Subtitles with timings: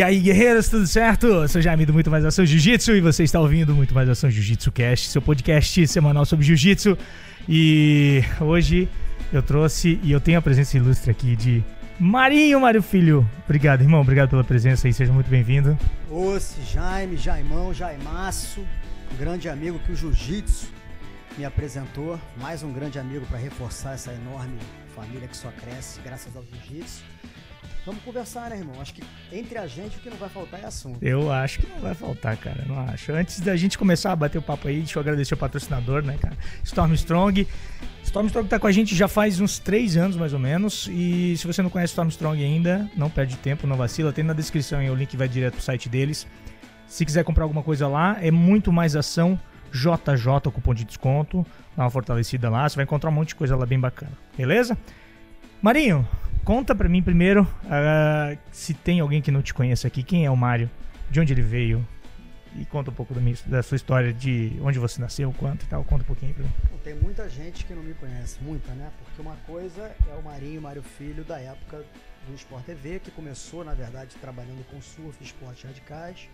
[0.00, 1.26] E aí, guerreiros, tudo certo?
[1.26, 4.30] Eu sou Jaime do Muito Mais Ação Jiu-Jitsu e você está ouvindo Muito Mais Ação
[4.30, 6.96] Jiu-Jitsu Cast, seu podcast semanal sobre Jiu-Jitsu.
[7.46, 8.88] E hoje
[9.30, 11.62] eu trouxe e eu tenho a presença ilustre aqui de
[11.98, 13.28] Marinho Mário Filho.
[13.44, 14.00] Obrigado, irmão.
[14.00, 15.78] Obrigado pela presença e seja muito bem-vindo.
[16.10, 18.62] Osse, Jaime, Jaimão, Jaimaço,
[19.12, 20.68] um grande amigo que o Jiu-Jitsu
[21.36, 22.18] me apresentou.
[22.40, 24.56] Mais um grande amigo para reforçar essa enorme
[24.96, 27.02] família que só cresce graças ao Jiu-Jitsu.
[27.86, 28.80] Vamos conversar, né, irmão?
[28.80, 29.02] Acho que
[29.32, 30.98] entre a gente o que não vai faltar é assunto.
[31.02, 32.64] Eu acho que não vai faltar, cara.
[32.66, 33.12] Não acho.
[33.12, 36.18] Antes da gente começar a bater o papo aí, deixa eu agradecer o patrocinador, né,
[36.20, 36.36] cara?
[36.62, 37.48] Storm Strong.
[38.04, 40.88] Storm Strong tá com a gente já faz uns três anos, mais ou menos.
[40.92, 44.12] E se você não conhece Storm Strong ainda, não perde tempo, não vacila.
[44.12, 46.26] Tem na descrição aí o link vai direto pro site deles.
[46.86, 49.40] Se quiser comprar alguma coisa lá, é muito mais ação.
[49.72, 51.46] JJ, o cupom de desconto.
[51.76, 52.68] Dá uma fortalecida lá.
[52.68, 54.12] Você vai encontrar um monte de coisa lá bem bacana.
[54.36, 54.76] Beleza?
[55.62, 56.06] Marinho,
[56.44, 60.02] Conta pra mim primeiro uh, se tem alguém que não te conhece aqui.
[60.02, 60.70] Quem é o Mário?
[61.10, 61.86] De onde ele veio?
[62.56, 63.14] E conta um pouco
[63.46, 65.84] da sua história de onde você nasceu, quanto e tal.
[65.84, 66.50] Conta um pouquinho pra mim.
[66.82, 68.90] Tem muita gente que não me conhece, muita, né?
[68.98, 71.84] Porque uma coisa é o Marinho, Mário Filho, da época
[72.26, 76.28] do Sport TV, que começou, na verdade, trabalhando com surf, esportes radicais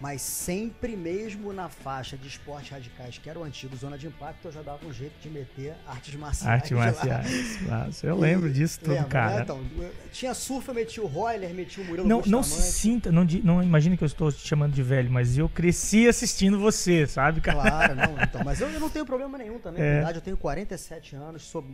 [0.00, 4.46] mas sempre mesmo na faixa de esportes radicais, que era o antigo Zona de Impacto,
[4.46, 6.54] eu já dava um jeito de meter artes marciais.
[6.54, 9.36] Artes marciais, eu lembro disso tudo, lembra, cara.
[9.36, 9.42] Né?
[9.42, 9.64] Então,
[10.12, 13.62] tinha surf, eu meti o Royler, meti o Murilo Não, não se sinta, não, não
[13.62, 17.60] imagine que eu estou te chamando de velho, mas eu cresci assistindo você, sabe, cara?
[17.60, 19.86] Claro, não, então, mas eu, eu não tenho problema nenhum também, é.
[19.86, 21.64] na verdade, eu tenho 47 anos, sou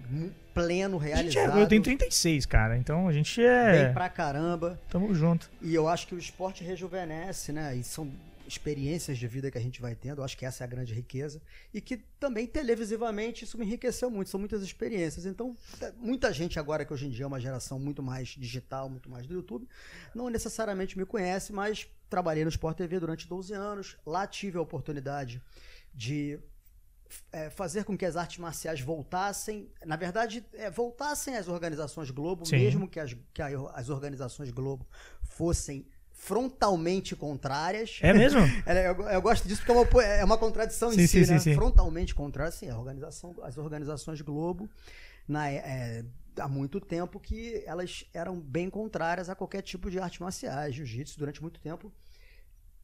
[0.54, 1.58] pleno, realizado.
[1.58, 3.84] É, eu tenho 36, cara, então a gente é...
[3.84, 4.78] Bem pra caramba.
[4.88, 5.50] Tamo junto.
[5.60, 8.10] E eu acho que o esporte rejuvenesce, né, e são
[8.46, 10.92] experiências de vida que a gente vai tendo, eu acho que essa é a grande
[10.92, 11.40] riqueza,
[11.72, 15.24] e que também televisivamente isso me enriqueceu muito, são muitas experiências.
[15.24, 18.88] Então, é, muita gente agora que hoje em dia é uma geração muito mais digital,
[18.88, 19.68] muito mais do YouTube,
[20.14, 24.60] não necessariamente me conhece, mas trabalhei no Sport TV durante 12 anos, lá tive a
[24.60, 25.40] oportunidade
[25.94, 26.38] de
[27.32, 32.46] é, fazer com que as artes marciais voltassem, na verdade, é, voltassem às organizações Globo,
[32.46, 32.58] Sim.
[32.58, 34.86] mesmo que as, que as organizações Globo
[35.22, 37.98] fossem frontalmente contrárias.
[38.00, 38.40] É mesmo?
[38.66, 41.38] eu, eu, gosto disso porque é uma, é uma contradição sim, em si, sim, né?
[41.38, 44.68] Sim, frontalmente contrárias, sim, a organização, as organizações Globo,
[45.26, 46.04] na, é,
[46.38, 51.18] há muito tempo que elas eram bem contrárias a qualquer tipo de arte marciais, jiu-jitsu,
[51.18, 51.92] durante muito tempo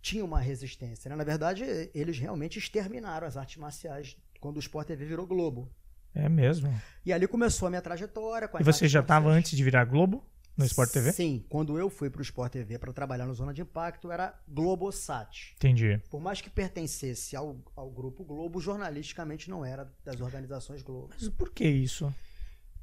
[0.01, 1.09] tinha uma resistência.
[1.09, 1.17] Né?
[1.17, 1.65] Na verdade,
[1.95, 5.71] eles realmente exterminaram as artes marciais quando o Sport TV virou Globo.
[6.15, 6.73] É mesmo.
[7.05, 8.51] E ali começou a minha trajetória.
[8.59, 10.25] e você já estava antes de virar Globo?
[10.57, 11.13] No Sport TV?
[11.13, 14.37] Sim, quando eu fui para o Sport TV para trabalhar no Zona de Impacto, era
[14.49, 15.55] Globosat.
[15.55, 16.03] Entendi.
[16.11, 21.11] Por mais que pertencesse ao, ao grupo Globo, jornalisticamente não era das organizações Globo.
[21.11, 22.13] Mas por que isso?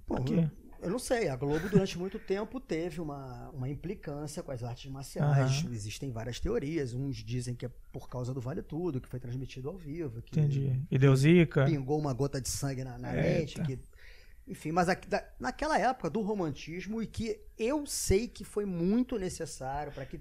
[0.07, 0.35] Por quê?
[0.35, 1.27] Eu, eu não sei.
[1.27, 5.63] A Globo, durante muito tempo, teve uma, uma implicância com as artes marciais.
[5.63, 5.73] Uhum.
[5.73, 6.93] Existem várias teorias.
[6.93, 10.21] Uns dizem que é por causa do Vale Tudo, que foi transmitido ao vivo.
[10.21, 10.81] Que Entendi.
[10.89, 11.65] E deu zica.
[11.65, 13.61] Pingou uma gota de sangue na, na mente.
[13.61, 13.79] Que
[14.47, 19.17] enfim, mas a, da, naquela época do romantismo e que eu sei que foi muito
[19.17, 20.19] necessário para que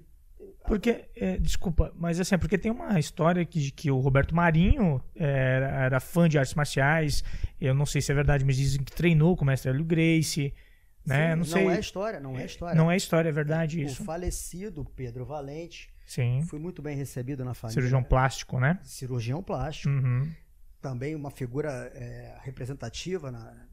[0.67, 5.67] porque, é, desculpa, mas assim, porque tem uma história que, que o Roberto Marinho era,
[5.67, 7.23] era, fã de artes marciais,
[7.59, 10.53] eu não sei se é verdade, mas dizem que treinou com o mestre Hélio Gracie,
[11.05, 11.31] né?
[11.31, 11.63] Sim, não, sei.
[11.63, 12.75] não é história, não é história.
[12.75, 14.01] Não é história, é verdade o isso.
[14.01, 16.41] O falecido Pedro Valente Sim.
[16.47, 17.75] foi muito bem recebido na família.
[17.75, 18.79] Cirurgião plástico, né?
[18.83, 19.93] Cirurgião plástico.
[19.93, 20.31] Uhum.
[20.81, 23.67] Também uma figura é, representativa na,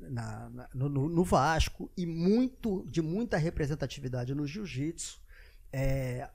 [0.00, 5.20] na, na no, no, Vasco e muito de muita representatividade no jiu-jitsu.
[5.72, 6.28] É,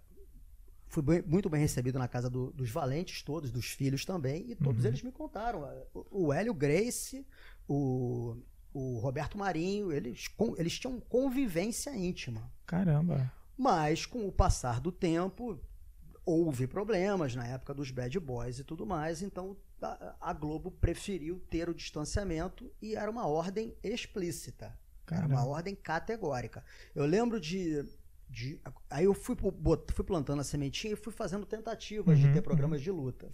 [0.87, 4.55] fui bem, muito bem recebido na casa do, dos valentes todos, dos filhos também, e
[4.55, 4.89] todos uhum.
[4.89, 5.63] eles me contaram.
[5.93, 7.25] O, o Hélio Grace,
[7.67, 8.37] o,
[8.73, 12.51] o Roberto Marinho, eles, eles tinham convivência íntima.
[12.65, 13.31] Caramba!
[13.57, 15.59] Mas, com o passar do tempo,
[16.25, 19.57] houve problemas na época dos bad boys e tudo mais, então
[20.19, 24.77] a, Globo preferiu ter o distanciamento e era uma ordem explícita.
[25.05, 25.33] Caramba.
[25.33, 26.63] Era uma ordem categórica.
[26.95, 27.83] Eu lembro de.
[28.33, 28.59] De
[28.89, 29.37] aí eu fui,
[29.93, 32.83] fui plantando a sementinha e fui fazendo tentativas uhum, de ter programas uhum.
[32.83, 33.29] de luta.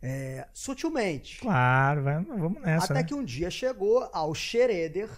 [0.00, 1.40] É, sutilmente.
[1.40, 2.86] Claro, vamos nessa.
[2.86, 3.04] Até né?
[3.04, 5.08] que um dia chegou ao Schroeder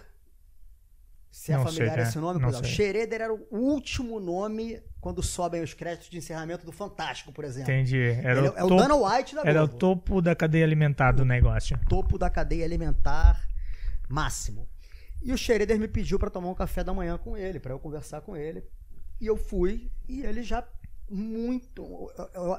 [1.35, 5.61] se é não familiar sei, esse nome, não Schroeder era o último nome quando sobem
[5.61, 7.73] os créditos de encerramento do Fantástico, por exemplo.
[7.73, 8.01] Entendi.
[8.23, 11.25] Era Ele, o é o Dana White da Era o topo da cadeia alimentar do
[11.25, 11.77] negócio.
[11.89, 13.45] Topo da cadeia alimentar
[14.07, 14.67] máximo.
[15.21, 17.79] E o Schroeder me pediu para tomar um café da manhã com ele, para eu
[17.79, 18.63] conversar com ele.
[19.19, 20.67] E eu fui, e ele já
[21.09, 21.83] muito.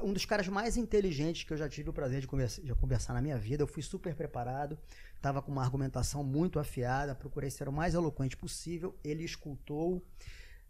[0.03, 3.13] Um dos caras mais inteligentes que eu já tive o prazer de conversar, de conversar
[3.13, 3.63] na minha vida.
[3.63, 4.77] Eu fui super preparado,
[5.15, 8.95] estava com uma argumentação muito afiada, procurei ser o mais eloquente possível.
[9.03, 10.01] Ele escutou,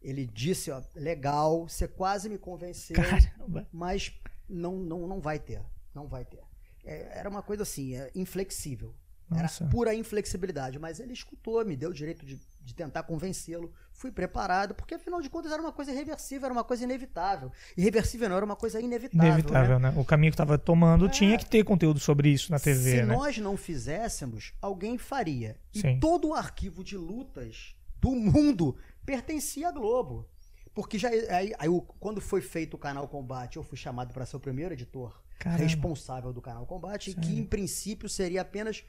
[0.02, 3.68] Ele disse, ó, legal, você quase me convenceu, Caramba.
[3.72, 4.14] mas
[4.48, 5.62] não, não, não vai ter.
[5.94, 6.42] Não vai ter.
[6.84, 8.94] É, era uma coisa assim, é, inflexível.
[9.30, 9.64] Nossa.
[9.64, 10.80] Era pura inflexibilidade.
[10.80, 13.72] Mas ele escutou, me deu o direito de, de tentar convencê-lo.
[13.92, 17.52] Fui preparado, porque afinal de contas era uma coisa irreversível, era uma coisa inevitável.
[17.76, 19.28] Irreversível não, era uma coisa inevitável.
[19.34, 19.92] Inevitável, né?
[19.92, 20.00] né?
[20.00, 21.10] O caminho que estava tomando É.
[21.10, 23.16] tinha que ter conteúdo sobre isso na TV, Se né?
[23.16, 25.58] nós não fizéssemos, alguém faria.
[25.74, 26.00] E Sim.
[26.00, 30.30] todo o arquivo de lutas do mundo pertencia à Globo.
[30.76, 31.68] Porque já aí, aí
[32.00, 35.64] quando foi feito o canal Combate, eu fui chamado para ser o primeiro editor Caramba.
[35.64, 38.84] responsável do canal Combate, que em princípio seria apenas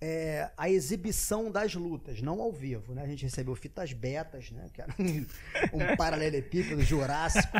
[0.00, 3.02] é, a exibição das lutas, não ao vivo, né?
[3.02, 4.68] A gente recebeu fitas betas, né?
[4.72, 5.26] Que era um,
[5.74, 7.52] um paralelepípedo jurássico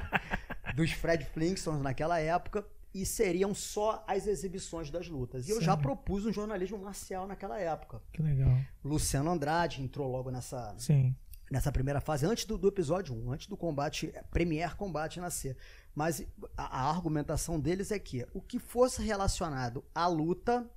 [0.75, 2.65] dos Fred Flintstones naquela época.
[2.95, 5.47] E seriam só as exibições das lutas.
[5.47, 8.01] E eu já propus um jornalismo marcial naquela época.
[8.13, 8.57] Que legal.
[8.83, 11.15] Luciano Andrade entrou logo nessa, Sim.
[11.51, 15.57] nessa primeira fase, antes do, do episódio 1, antes do combate, Premier Combate nascer.
[15.95, 16.25] Mas
[16.57, 20.69] a, a argumentação deles é que o que fosse relacionado à luta,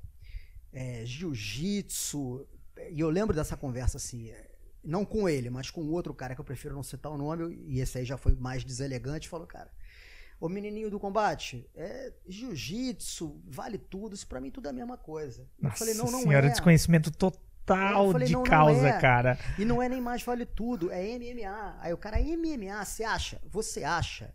[0.74, 2.48] é, jiu-jitsu,
[2.90, 4.52] e eu lembro dessa conversa assim, é,
[4.84, 7.80] não com ele, mas com outro cara que eu prefiro não citar o nome, e
[7.80, 9.72] esse aí já foi mais deselegante, falou, cara,
[10.40, 14.98] ô menininho do combate, é, jiu-jitsu, vale tudo, isso pra mim tudo é a mesma
[14.98, 15.48] coisa.
[15.60, 16.50] Nossa eu falei, não, não senhora, é.
[16.50, 19.00] desconhecimento total Eu falei, de não, não causa, é.
[19.00, 19.38] cara.
[19.58, 21.78] E não é nem mais vale tudo, é MMA.
[21.80, 23.40] Aí o cara, MMA, você acha?
[23.50, 24.34] Você acha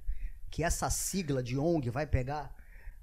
[0.49, 2.55] que essa sigla de ONG vai pegar?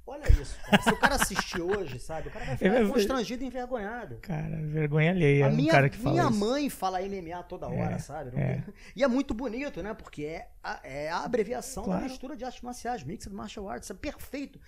[0.05, 0.81] Olha isso, cara.
[0.83, 2.27] Se o cara assistir hoje, sabe?
[2.27, 4.17] O cara vai ficar constrangido e envergonhado.
[4.21, 5.45] Cara, vergonha alheia.
[5.45, 8.31] A um minha, cara que fala minha mãe fala MMA toda hora, É, sabe?
[8.37, 8.61] É.
[8.95, 9.93] E é muito bonito, né?
[9.93, 12.01] Porque é a, é a abreviação Claro.
[12.01, 13.89] da mistura de artes marciais, Mixed Martial Arts.
[13.89, 14.59] É perfeito.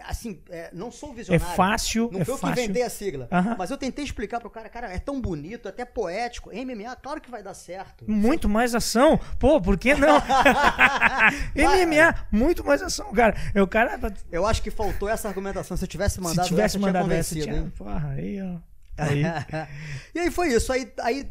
[0.00, 1.54] Assim, é, não sou É visionário.
[1.54, 3.28] fácil, Não é foi eu que inventei a sigla.
[3.58, 6.50] Mas eu tentei explicar pro cara, cara, é tão bonito, até poético.
[6.50, 8.10] MMA, claro que vai dar certo.
[8.10, 9.20] Muito mais ação.
[9.38, 10.18] Pô, por que não?
[11.54, 13.36] MMA, muito mais ação, cara.
[13.54, 14.00] É o cara.
[14.30, 15.76] Eu acho que faltou essa argumentação.
[15.76, 17.72] Se eu tivesse mandado se tivesse essa, eu tinha mandado essa, tinha.
[17.76, 18.58] Porra, aí, ó.
[18.98, 19.22] Aí.
[20.14, 20.70] e aí foi isso.
[20.70, 21.26] Aí, aí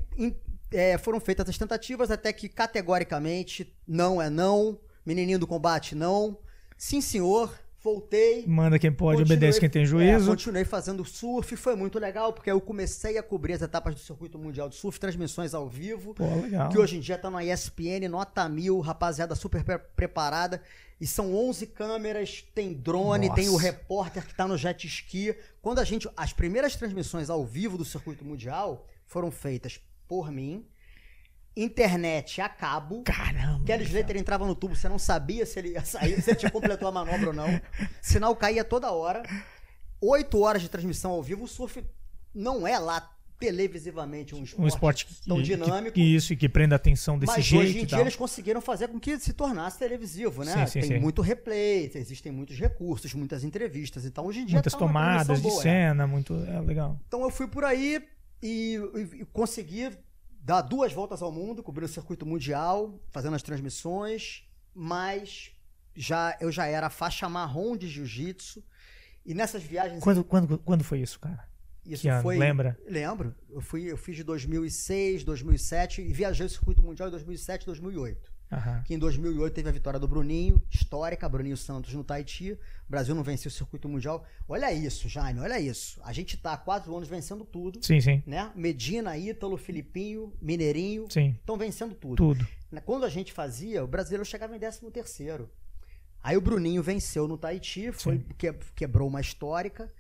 [0.72, 4.80] é, foram feitas as tentativas até que categoricamente não é não.
[5.06, 6.38] Menininho do combate, não.
[6.76, 7.54] Sim, senhor.
[7.84, 8.46] Voltei.
[8.46, 10.30] Manda quem pode, obedece quem tem É, juízo.
[10.30, 14.38] continuei fazendo surf, foi muito legal, porque eu comecei a cobrir as etapas do circuito
[14.38, 16.14] mundial de surf, transmissões ao vivo.
[16.14, 16.70] Pô, legal.
[16.70, 20.62] Que hoje em dia tá na ESPN, nota mil, rapaziada super pre- preparada.
[21.00, 23.42] E são 11 câmeras, tem drone, Nossa.
[23.42, 25.36] tem o repórter que tá no jet ski.
[25.60, 26.08] Quando a gente.
[26.16, 30.64] As primeiras transmissões ao vivo do circuito mundial foram feitas por mim,
[31.56, 33.04] internet a cabo.
[33.04, 33.64] Caramba.
[33.66, 36.52] Kelly Slater entrava no tubo, você não sabia se ele ia sair, se ele tinha
[36.52, 37.48] completou a manobra ou não.
[38.02, 39.24] Sinal caía toda hora.
[40.02, 41.44] Oito horas de transmissão ao vivo.
[41.44, 41.84] O surf
[42.34, 45.96] não é lá televisivamente um esporte, um esporte tão que, dinâmico.
[45.96, 48.88] Que, isso, e que prenda atenção desse Mas jeito hoje em dia eles conseguiram fazer
[48.88, 50.66] com que se tornasse televisivo, né?
[50.68, 51.00] Sim, sim, Tem sim.
[51.00, 54.06] muito replay, existem muitos recursos, muitas entrevistas.
[54.06, 56.36] Então hoje em dia Muitas tá tomadas de boa, cena, muito.
[56.36, 57.00] É legal.
[57.08, 58.04] Então eu fui por aí
[58.44, 59.90] e, e- e consegui
[60.42, 64.44] dar duas voltas ao mundo, cobrir o circuito mundial, fazendo as transmissões,
[64.74, 65.52] mas
[65.96, 68.64] já eu já era faixa marrom de jiu-jitsu.
[69.24, 71.48] E nessas viagens Quando, quando, quando foi isso, cara?
[71.86, 72.22] isso que ano?
[72.22, 72.78] foi Lembra?
[72.88, 73.36] Lembro.
[73.50, 78.31] Eu fui eu fiz de 2006, 2007 e viajei o circuito mundial em 2007, 2008
[78.52, 78.84] Aham.
[78.84, 82.52] que em 2008 teve a vitória do Bruninho, histórica, Bruninho Santos no Tahiti.
[82.52, 82.58] O
[82.90, 84.26] Brasil não venceu o circuito mundial.
[84.48, 86.02] Olha isso, Jaime, olha isso.
[86.04, 88.22] A gente tá há quatro anos vencendo tudo, Sim, sim.
[88.26, 88.52] né?
[88.56, 91.36] Medina, Ítalo, Filipinho, Mineirinho, Sim.
[91.40, 92.16] estão vencendo tudo.
[92.16, 92.48] Tudo.
[92.86, 95.50] Quando a gente fazia, o brasileiro chegava em 13 terceiro.
[96.24, 99.92] Aí o Bruninho venceu no Tahiti, foi, que, quebrou uma histórica.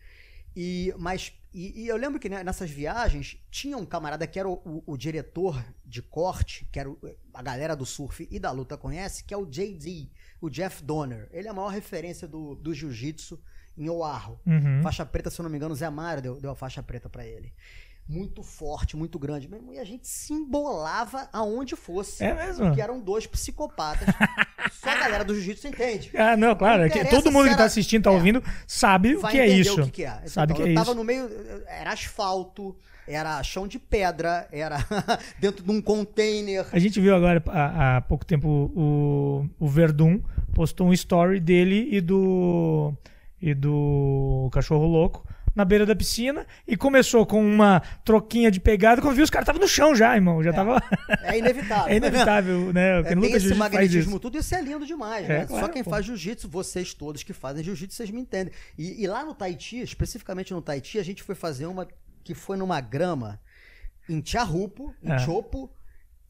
[0.56, 4.54] E, mas, e, e eu lembro que nessas viagens tinha um camarada que era o,
[4.66, 7.00] o- o diretor de corte, que era o-
[7.34, 10.10] a galera do surf e da luta conhece, que é o JD,
[10.42, 11.30] o Jeff Donner.
[11.32, 13.42] Ele é a maior referência do, do jiu-jitsu
[13.78, 14.40] em Oahu.
[14.46, 14.82] Uhum.
[14.84, 17.10] Faixa preta, se eu não me engano, o Zé Mário deu, deu a faixa preta
[17.10, 17.54] pra ele.
[18.08, 19.50] Muito forte, muito grande.
[19.72, 22.24] E a gente se embolava aonde fosse.
[22.24, 22.74] É mesmo?
[22.74, 24.08] Que eram dois psicopatas.
[24.82, 26.12] Só a galera do jiu-jitsu entende.
[26.16, 26.80] Ah, não, claro.
[26.80, 28.14] Não é todo mundo que tá era- assistindo, tá é.
[28.14, 29.82] ouvindo, sabe o que é isso.
[29.82, 30.22] o que, que é.
[30.28, 30.96] Sabe Então, que é eu tava isso.
[30.98, 31.30] no meio.
[31.68, 32.76] Era asfalto,
[33.08, 34.78] era chão de pedra, era
[35.40, 36.66] dentro de um container.
[36.72, 40.20] A gente viu agora, há, há pouco tempo, o, o Verdun
[40.54, 42.94] postou um story dele e do,
[43.42, 49.02] e do Cachorro Louco na beira da piscina e começou com uma troquinha de pegada.
[49.02, 50.42] Quando viu, os caras estavam no chão já, irmão.
[50.44, 50.82] Já tava.
[51.24, 51.88] É inevitável.
[51.92, 53.00] é inevitável, né?
[53.00, 54.20] É, Quem tem luta esse magnetismo isso.
[54.20, 55.46] tudo, isso é lindo demais, É, né?
[55.46, 55.90] claro, Só quem pô.
[55.90, 58.54] faz jiu-jitsu, vocês todos que fazem jiu-jitsu, vocês me entendem.
[58.78, 61.88] E, e lá no Tahiti, especificamente no Tahiti, a gente foi fazer uma
[62.24, 63.40] que foi numa grama
[64.08, 65.20] em Tiarupo, em É.
[65.20, 65.70] Chopo,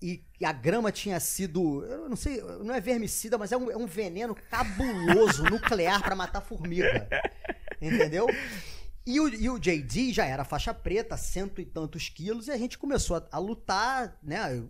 [0.01, 3.78] e, a grama tinha sido, eu não sei, não é vermicida, mas é um, é
[3.78, 7.08] um veneno cabuloso, nuclear pra matar formiga.
[7.80, 8.25] Entendeu?
[9.05, 12.58] E o, e o JD já era faixa preta, cento e tantos quilos, e a
[12.58, 14.58] gente começou a, a lutar, né?
[14.58, 14.70] Eu,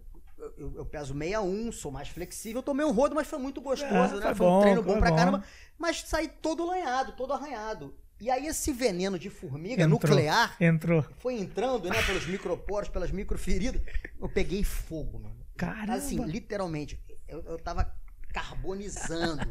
[0.57, 4.19] eu, eu peso 61, sou mais flexível, tomei um rodo, mas foi muito gostoso, É,
[4.19, 4.21] né?
[4.27, 5.15] foi Foi um bom, treino bom pra bom.
[5.17, 5.43] caramba,
[5.77, 7.93] mas saí todo lanhado, todo arranhado.
[8.19, 9.89] E aí esse veneno de formiga Entrou.
[9.99, 11.03] nuclear Entrou.
[11.19, 13.81] foi entrando, né, pelos microporos, pelas microferidas.
[14.19, 15.35] Eu peguei fogo, mano.
[15.57, 15.93] Caramba.
[15.95, 16.99] Assim, literalmente.
[17.27, 17.91] Eu, eu tava
[18.31, 19.47] carbonizando.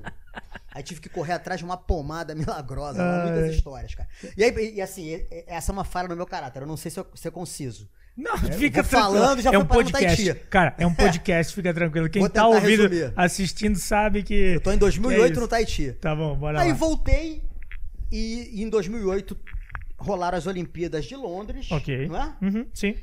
[0.72, 3.02] Aí tive que correr atrás de uma pomada milagrosa.
[3.02, 3.32] Ai.
[3.32, 4.08] Muitas histórias, cara.
[4.36, 6.62] E aí, e assim, essa é uma falha no meu caráter.
[6.62, 7.88] Eu não sei se eu ser conciso.
[8.16, 8.84] Não, fica É, vou tranquilo.
[8.84, 10.34] falando, já é um podcast.
[10.50, 12.08] Cara, é um podcast, fica tranquilo.
[12.10, 13.12] Quem tá ouvindo, resumir.
[13.16, 14.34] assistindo, sabe que.
[14.34, 15.48] Eu tô em 2008 que é no.
[15.48, 15.92] Tahiti.
[15.92, 16.74] Tá bom, bora Aí lá.
[16.74, 17.42] voltei
[18.12, 19.36] e, e em 2008
[19.98, 21.70] rolaram as Olimpíadas de Londres.
[21.70, 22.08] Ok.
[22.08, 22.36] Não é?
[22.42, 22.94] Uhum, sim.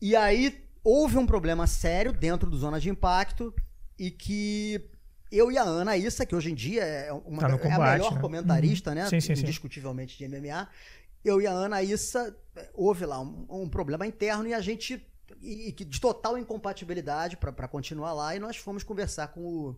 [0.00, 3.54] E aí houve um problema sério dentro do Zona de Impacto
[3.98, 4.89] e que
[5.30, 7.62] eu e a Ana Issa, que hoje em dia é, uma, Tá no é a
[7.62, 8.20] combate, melhor né?
[8.20, 8.96] comentarista, Uhum.
[8.96, 9.06] né?
[9.08, 9.42] Sim, sim, sim.
[9.42, 10.68] Indiscutivelmente de MMA.
[11.24, 15.06] Eu e a Ana Issa, eh, houve lá um, um problema interno e a gente.
[15.40, 19.76] E, e de total incompatibilidade para continuar lá, e nós fomos conversar com o,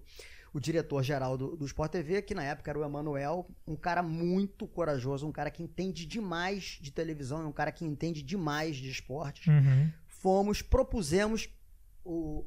[0.55, 4.67] o diretor-geral do, do Sport TV, que na época era o Emanuel, um cara muito
[4.67, 9.47] corajoso, um cara que entende demais de televisão, um cara que entende demais de esportes
[9.47, 9.91] Uhum.
[10.07, 11.51] fomos, propusemos
[12.03, 12.45] o-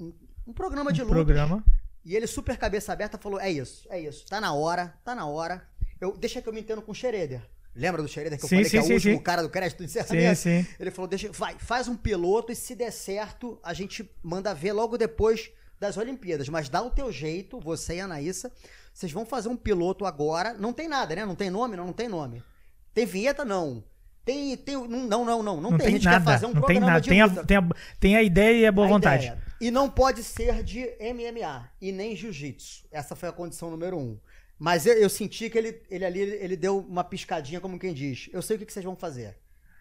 [0.00, 0.14] um, um-
[0.48, 1.24] um programa de Um lutas.
[1.24, 1.64] programa.
[2.04, 5.26] E ele, super cabeça aberta, falou: é isso, é isso, tá na hora, tá na
[5.26, 5.66] hora.
[6.00, 7.40] Eu, deixa que eu me entendo com o Xereder.
[7.74, 9.22] Lembra do Xereder que eu Sim, falei sim, que é o sim, último sim.
[9.22, 10.40] cara do crédito do Sim, encerramento?
[10.40, 10.66] sim.
[10.78, 14.72] Ele falou: deixa, vai, faz um piloto e se der certo, a gente manda ver
[14.72, 16.48] logo depois das Olimpíadas.
[16.48, 18.52] Mas dá o teu jeito, você e a Anaísa.
[18.92, 20.54] Vocês vão fazer um piloto agora.
[20.54, 21.24] Não tem nada, né?
[21.26, 21.76] Não tem nome?
[21.76, 22.42] Não, não tem nome.
[22.92, 23.44] Tem vinheta?
[23.44, 23.82] Não.
[24.24, 24.56] Tem.
[24.56, 25.60] tem não, não, não, não.
[25.60, 25.78] Não, tem.
[25.78, 26.18] tem A gente nada.
[26.18, 27.00] quer fazer um não tem programa nada.
[27.00, 27.68] de Tem a, tem, a,
[27.98, 29.26] tem a ideia e a boa A vontade.
[29.26, 29.42] ideia.
[29.60, 32.86] E não pode ser de MMA e nem jiu-jitsu.
[32.90, 34.18] Essa foi a condição número um.
[34.58, 38.28] Mas eu, eu senti que ele, ele ali ele deu uma piscadinha, como quem diz.
[38.32, 39.36] Eu sei o que, que vocês vão fazer.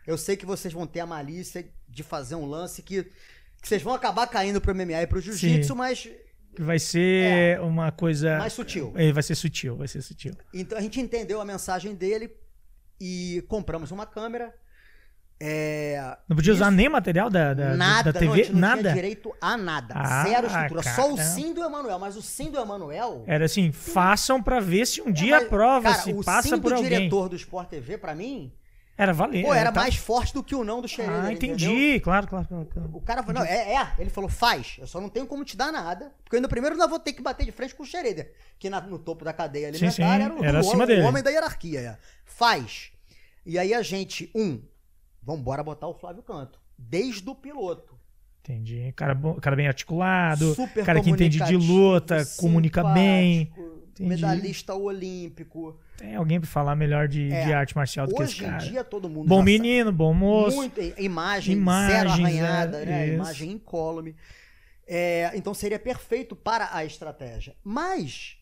[0.06, 3.82] Eu sei que vocês vão ter a malícia de fazer um lance que, que vocês
[3.82, 6.10] vão acabar caindo pro MMA e pro jiu-jitsu, mas
[6.56, 8.38] Que vai ser uma coisa.
[8.38, 8.92] mais sutil.
[8.96, 10.34] É, vai ser sutil, vai ser sutil.
[10.54, 12.32] Então a gente entendeu a mensagem dele
[13.00, 14.54] e compramos uma câmera.
[15.40, 16.76] É, Não podia usar Isso.
[16.76, 18.44] nem material da, da, nada, da não, a TV?
[18.44, 18.82] gente não nada.
[18.82, 19.94] tinha direito a nada.
[19.98, 20.84] Ah, Zero estrutura.
[20.84, 21.28] Só o cara.
[21.30, 22.00] sim do Emanuel.
[22.00, 23.24] Mas o sim do Emanuel.
[23.28, 26.50] Era assim, façam pra ver se um dia É, mas, aprova, cara, se o passa
[26.56, 26.90] sim por do alguém.
[26.98, 28.54] diretor do Sport TV, pra mim,
[28.98, 29.44] Era valer.
[29.44, 32.00] pô, era tá- mais forte do que o não do Xereder, Ah, entendi.
[32.00, 32.66] Claro, claro, claro.
[32.72, 32.90] claro.
[32.94, 33.88] O cara falou, não, é, é.
[34.00, 34.78] Ele falou, faz.
[34.80, 36.12] Eu só não tenho como te dar nada.
[36.24, 38.32] Porque eu ainda primeiro ainda vou ter que bater de frente com o Xereder.
[38.58, 41.02] Que na- no topo da cadeia alimentar sim, era, o, era o dele.
[41.02, 41.80] o homem da hierarquia.
[41.82, 41.98] É.
[42.24, 42.92] Faz.
[43.46, 44.62] E aí a gente, um,
[45.26, 46.60] vambora botar o Flávio Canto.
[46.78, 47.94] Desde o piloto.
[48.42, 48.92] Entendi.
[48.96, 53.54] Cara, bom, cara bem articulado, Super cara que entende de luta, comunica bem.
[53.94, 54.10] Entendi.
[54.10, 55.80] Medalhista olímpico.
[55.98, 58.50] Tem alguém pra falar melhor de, É, de arte marcial do que esse Hoje em
[58.50, 58.58] cara.
[58.64, 59.52] dia todo mundo Bom sabe.
[59.52, 60.58] menino, bom moço.
[60.58, 63.06] Muito, imagem, Imagens, zero arranhada, é, né?
[63.08, 63.16] isso.
[63.16, 64.16] Imagem incólume.
[64.86, 67.56] É, então seria perfeito para a estratégia.
[67.64, 68.38] Mas,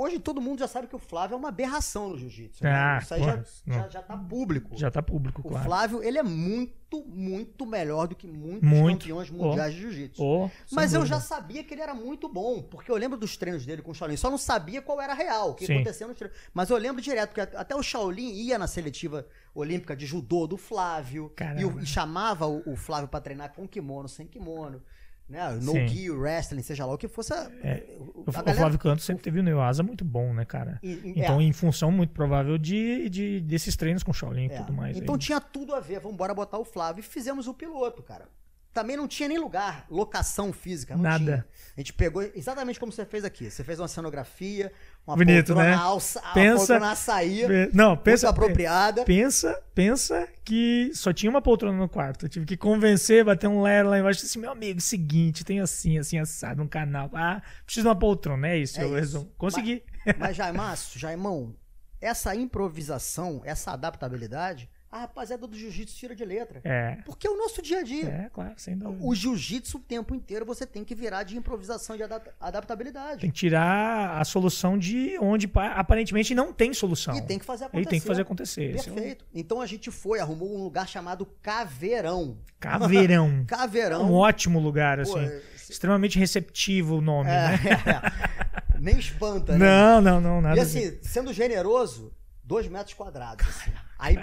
[0.00, 2.62] hoje todo mundo já sabe que o Flávio é uma aberração no jiu-jitsu.
[2.64, 2.72] né?
[2.72, 4.76] Ah, Isso aí porra, já, já, já tá público.
[4.76, 5.64] Já tá público, o claro.
[5.64, 9.00] Flávio, ele é muito, muito melhor do que muitos Muito.
[9.00, 10.22] campeões mundiais de jiu-jitsu.
[10.22, 11.16] Sem Mas eu dúvida.
[11.16, 13.94] já sabia que ele era muito bom, porque eu lembro dos treinos dele com o
[13.94, 14.16] Shaolin.
[14.16, 15.74] Só não sabia qual era a real, o que Sim.
[15.76, 16.36] acontecia nos treinos.
[16.54, 20.56] Mas eu lembro direto, que até o Shaolin ia na seletiva olímpica de judô do
[20.56, 21.32] Flávio.
[21.58, 24.82] E, o- e chamava o, o Flávio pra treinar com kimono, sem kimono.
[25.28, 25.46] Né?
[25.60, 25.88] No Sim.
[25.88, 27.34] gi, wrestling, seja lá o que fosse.
[27.34, 27.50] a-
[27.98, 30.78] O, o- o a galera- Flávio Canto sempre teve um Neuasa muito bom, né, cara?
[30.82, 34.52] e- e- Então, é, em função muito provável de, de desses treinos com Shaolin e
[34.52, 34.56] é.
[34.56, 34.96] tudo mais.
[34.96, 35.20] Então aí.
[35.20, 36.00] tinha tudo a ver.
[36.00, 37.00] Vamos embora botar o Flávio.
[37.00, 38.26] E fizemos o piloto, cara.
[38.72, 40.96] Também não tinha nem lugar, locação física.
[40.96, 41.18] Nada.
[41.24, 41.46] tinha.
[41.76, 43.50] A gente pegou exatamente como você fez aqui.
[43.50, 44.72] Você fez uma cenografia,
[45.12, 45.74] uma Bonito, poltrona né?
[45.74, 49.04] alça, uma Pensa- açaí, Pe- Não, pensa, muito apropriada.
[49.04, 52.26] pensa, pensa que só tinha uma poltrona no quarto.
[52.26, 54.24] Eu tive que convencer, bater um lero lá embaixo.
[54.24, 57.10] Assim, meu amigo, seguinte, tem assim, assim, assado, um canal.
[57.14, 58.78] Ah, preciso de uma poltrona, é isso.
[58.78, 58.94] É eu isso.
[58.96, 59.32] resumo.
[59.38, 59.82] Consegui.
[60.18, 61.54] Mas, Jaimaço, Jaimão,
[62.00, 66.60] essa improvisação, essa adaptabilidade, a rapaziada do jiu-jitsu tira de letra.
[66.64, 68.08] É, Porque é o nosso dia a dia.
[68.08, 69.04] é, claro, sem dúvida.
[69.04, 73.20] O jiu-jitsu o tempo inteiro você tem que virar de improvisação e de adap- adaptabilidade.
[73.20, 77.14] Tem que tirar a solução de onde pa- aparentemente não tem solução.
[77.16, 77.90] E tem que fazer acontecer.
[77.90, 78.70] tem que fazer acontecer.
[78.70, 79.24] É Perfeito.
[79.34, 82.38] Então a gente foi, arrumou um lugar chamado Caveirão.
[82.58, 83.44] Caveirão.
[83.46, 84.08] Caveirão.
[84.10, 85.26] um ótimo lugar, Pô, assim.
[85.26, 87.58] é- Extremamente receptivo o nome, é, né?
[88.74, 88.78] é.
[88.80, 89.58] Nem espanta, né?
[89.58, 90.56] Não, não, não, nada.
[90.56, 92.10] E assim, sendo generoso,
[92.42, 93.46] dois metros quadrados.
[93.46, 93.70] Assim.
[93.98, 94.16] Aí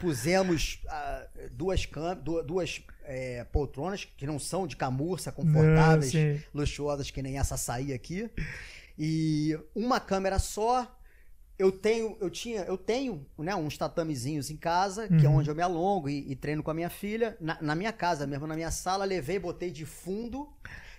[0.00, 1.88] pusemos ah, duas,
[2.46, 7.92] duas é, poltronas que não são de camurça, confortáveis, Não, luxuosas que nem essa açaí
[7.92, 8.30] aqui.
[8.98, 10.98] E uma câmera só.
[11.58, 15.36] Eu tenho, eu tinha, eu tenho, né, uns tatamezinhos em casa, que é Uhum.
[15.36, 17.36] onde eu me alongo e, e treino com a minha filha.
[17.40, 20.48] Na, na minha casa mesmo, na minha sala, levei, botei de fundo.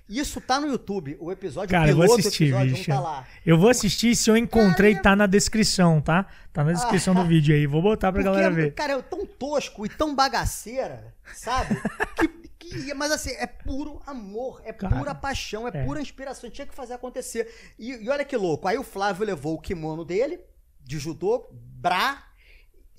[0.08, 1.18] Isso tá no YouTube.
[1.20, 2.92] O episódio Cara, eu vou piloto, assistir, episódio bicho.
[2.92, 3.28] tá lá.
[3.46, 6.26] Eu vou assistir, se eu encontrei, Cara, tá na descrição, tá?
[6.52, 7.66] Tá na descrição do vídeo aí.
[7.66, 8.74] Vou botar pra galera ver.
[8.74, 11.82] cara, é tão tosco e tão bagaceira, sabe?
[12.18, 12.28] que,
[12.60, 15.86] que- mas assim, é puro amor, é Cara, pura paixão, é, é.
[15.86, 16.50] pura inspiração.
[16.50, 17.48] Tinha que fazer acontecer.
[17.80, 18.68] E, e olha que louco.
[18.68, 20.40] Aí o Flávio levou o kimono dele,
[20.82, 22.22] de judô, bra,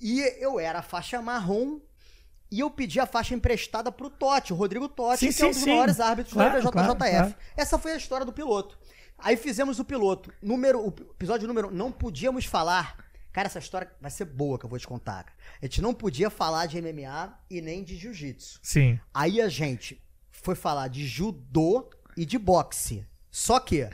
[0.01, 1.79] e eu era faixa marrom.
[2.55, 5.47] E eu pedi a faixa emprestada pro Totti, o Rodrigo Totti, Sim, que sim, é
[5.47, 5.69] um dos sim.
[5.71, 6.95] maiores árbitros Claro, da BJJF.
[6.97, 7.35] claro.
[7.57, 8.79] Essa foi a história do piloto.
[9.17, 10.31] Aí fizemos o piloto.
[10.41, 11.69] Número, o episódio número.
[11.69, 12.95] Não podíamos falar.
[13.33, 15.25] Cara, essa história vai ser boa que eu vou te contar.
[15.25, 15.37] cara.
[15.61, 18.61] A gente não podia falar de MMA e nem de jiu-jitsu.
[18.63, 18.97] Sim.
[19.13, 23.05] Aí a gente foi falar de judô e de boxe.
[23.29, 23.89] Só que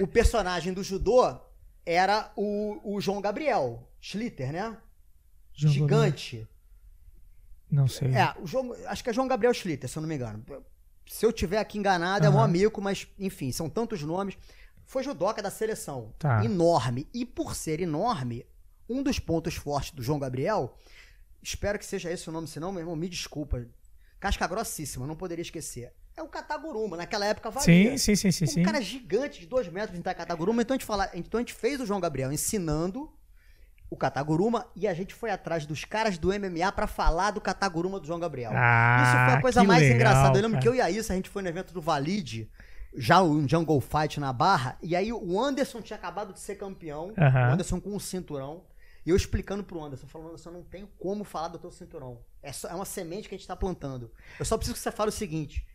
[0.00, 1.38] o personagem do judô
[1.84, 4.78] era o, o João Gabriel Schlitter, né?
[5.52, 6.48] João Gigante.
[7.72, 8.08] Não sei.
[8.14, 10.44] É, o João, acho que é João Gabriel Schlitter, se eu não me engano.
[11.06, 14.36] Se eu tiver aqui enganado, é um amigo, mas enfim, são tantos nomes.
[14.84, 16.12] Foi judoca da seleção.
[16.18, 16.44] Tá.
[16.44, 17.08] Enorme.
[17.14, 18.44] E por ser enorme,
[18.86, 20.76] um dos pontos fortes do João Gabriel,
[21.42, 23.66] espero que seja esse o nome, senão, meu irmão, me desculpa.
[24.20, 25.94] Casca grossíssima, não poderia esquecer.
[26.14, 26.98] É o Kataguruma.
[26.98, 27.96] Naquela época valia.
[27.96, 28.62] Sim, sim, sim, sim, um sim.
[28.62, 30.60] cara gigante de dois metros de Kataguruma.
[30.60, 33.10] Então a, gente fala, então a gente fez o João Gabriel ensinando
[33.92, 38.00] o Kataguruma e a gente foi atrás dos caras do MMA pra falar do Kataguruma
[38.00, 38.52] do João Gabriel.
[38.54, 40.38] Ah, Isso foi a coisa mais legal, engraçada.
[40.38, 40.62] Eu lembro cara.
[40.62, 42.50] que eu e a Issa, a gente foi no evento do Valide,
[42.96, 47.12] já um Jungle Fight na Barra, e aí o Anderson tinha acabado de ser campeão,
[47.48, 48.64] o Anderson com um cinturão,
[49.04, 52.20] e eu explicando pro Anderson, falando, Anderson, eu não tenho como falar do teu cinturão.
[52.42, 54.10] É, só- é uma semente que a gente tá plantando.
[54.38, 55.66] Eu só preciso que você fale o seguinte,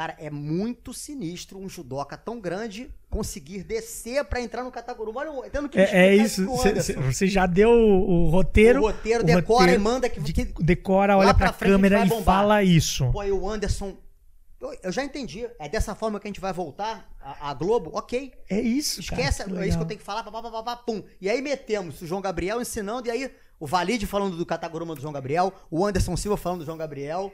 [0.00, 5.20] cara, é muito sinistro um judoca tão grande conseguir descer pra entrar no Kataguruma.
[5.20, 6.46] Olha, tendo que É, é isso.
[6.46, 8.80] Você já deu o, o roteiro.
[8.80, 12.06] o roteiro, o decora roteiro e manda que, de- que decora, olha frente a câmera
[12.06, 13.10] e fala isso.
[13.12, 13.94] Pô, e o Anderson.
[14.58, 15.46] Eu, eu já entendi.
[15.58, 17.90] É dessa forma que a gente vai voltar à, à Globo?
[17.92, 18.32] Ok.
[18.48, 19.00] É isso.
[19.00, 21.02] Esquece, cara, é isso que eu tenho que falar, pá, pá, pá, pá, pum.
[21.20, 23.30] E aí metemos o João Gabriel ensinando, e aí
[23.60, 27.32] o Valide falando do Kataguruma do João Gabriel, o Anderson Silva falando do João Gabriel,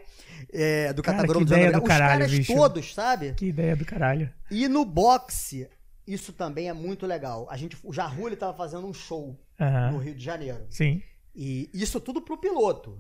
[0.53, 1.81] é, do Cara, Kataguruma que do João Gabriel.
[1.81, 2.53] do Os caralho, caras bicho.
[2.55, 3.33] todos, sabe?
[3.35, 4.31] Que ideia do caralho.
[4.51, 5.69] E no boxe,
[6.07, 7.47] isso também é muito legal.
[7.49, 9.93] A gente, o Jarrulli tava fazendo um show Aham.
[9.93, 10.67] no Rio de Janeiro.
[10.69, 11.01] Sim.
[11.35, 12.99] E isso tudo pro piloto.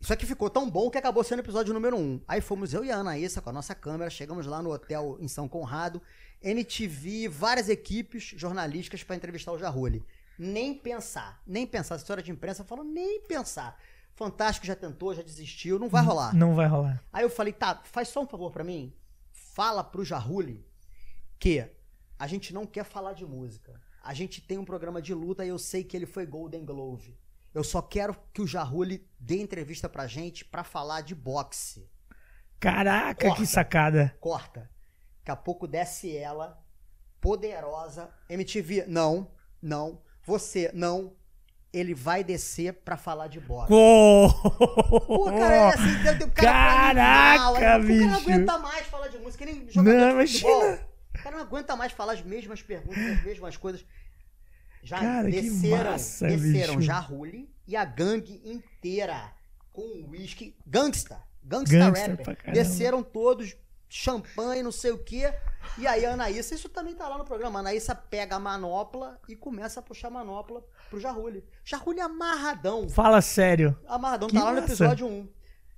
[0.00, 2.20] Isso aqui ficou tão bom que acabou sendo o episódio número um.
[2.26, 5.28] Aí fomos eu e a Anaísa com a nossa câmera, chegamos lá no hotel em
[5.28, 6.00] São Conrado,
[6.42, 10.02] NTV, várias equipes jornalísticas para entrevistar o Jarrulli.
[10.42, 11.96] Nem pensar, nem pensar.
[11.96, 13.78] Assessora de imprensa falou, nem pensar.
[14.14, 16.34] Fantástico já tentou, já desistiu, não vai rolar.
[16.34, 17.04] Não vai rolar.
[17.12, 18.90] Aí eu falei, tá, faz só um favor pra mim.
[19.30, 20.66] Fala pro Jarrulli
[21.38, 21.70] que
[22.18, 23.78] a gente não quer falar de música.
[24.02, 27.18] A gente tem um programa de luta e eu sei que ele foi Golden Glove.
[27.52, 31.86] Eu só quero que o Jarrulli dê entrevista pra gente pra falar de boxe.
[32.58, 33.42] Caraca, Corta.
[33.42, 34.16] que sacada.
[34.18, 34.70] Corta.
[35.18, 36.64] Daqui a pouco desce ela,
[37.20, 38.08] poderosa.
[38.30, 40.00] MTV, não, não.
[40.24, 41.12] Você, não.
[41.72, 43.68] Ele vai descer pra falar de boxe.
[43.68, 44.28] Pô,
[45.06, 48.06] Pô, cara, é assim, tem- tem o cara Caraca, animal, aí O cara bicho.
[48.08, 50.62] não aguenta mais falar de música, nem jogador Não, de futebol.
[50.64, 50.86] imagina.
[51.14, 53.84] O cara não aguenta mais falar as mesmas perguntas, as mesmas coisas.
[54.82, 56.86] Já Cara, que desceram, massa, desceram bicho.
[56.86, 59.30] Jarrulli e a gangue inteira
[59.72, 60.56] com uísque.
[60.66, 61.22] Gangsta.
[61.44, 62.52] Gangsta, Gangsta rapper.
[62.52, 63.56] Desceram todos,
[63.90, 65.34] champanhe, não sei o quê.
[65.76, 67.58] E aí a Anaísa, isso também tá lá no programa.
[67.58, 71.44] A Anaísa pega a manopla e começa a puxar a manopla pro Jarrulli.
[71.64, 72.88] Jarrulli amarradão.
[72.88, 73.76] fala sério.
[73.86, 75.28] Amarradão Que tá lá no episódio 1.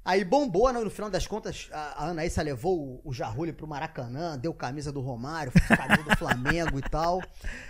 [0.04, 0.80] Aí bombou, né?
[0.80, 5.52] no final das contas, a, Anaísa levou o, Jarrulli pro Maracanã, deu camisa do Romário,
[5.68, 7.22] camisa do Flamengo e tal.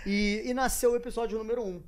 [0.05, 1.83] E, e nasceu o episódio número 1.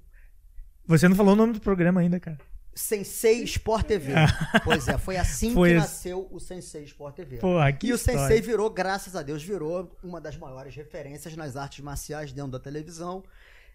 [0.88, 2.38] Você não falou o nome do programa ainda, cara.
[2.76, 4.12] Sensei Sport TV.
[4.66, 7.38] pois é, foi assim Foi que nasceu o Sensei Sport TV.
[7.38, 8.20] Porra, que e o história.
[8.20, 12.60] Sensei virou, graças a Deus, virou uma das maiores referências nas artes marciais dentro da
[12.60, 13.24] televisão.